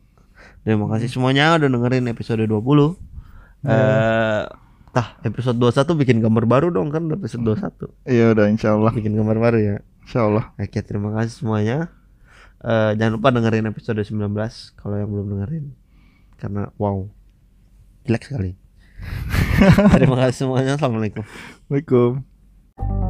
[0.65, 2.97] Terima kasih semuanya udah dengerin episode 20
[3.67, 4.45] eh
[4.95, 8.93] tah episode 21 bikin gambar baru dong kan udah episode 21 Iya udah insya Allah.
[8.95, 9.77] bikin gambar baru ya.
[10.07, 10.55] Insya Allah.
[10.57, 11.93] oke terima kasih semuanya.
[12.65, 14.17] Eh jangan lupa dengerin episode 19
[14.81, 15.65] kalau yang belum dengerin.
[16.41, 17.05] Karena wow.
[18.07, 18.53] Jelek sekali.
[19.99, 20.79] Terima kasih semuanya.
[20.79, 21.25] Assalamualaikum.
[21.69, 22.36] Waalaikumsalam.
[22.79, 23.06] Thank you.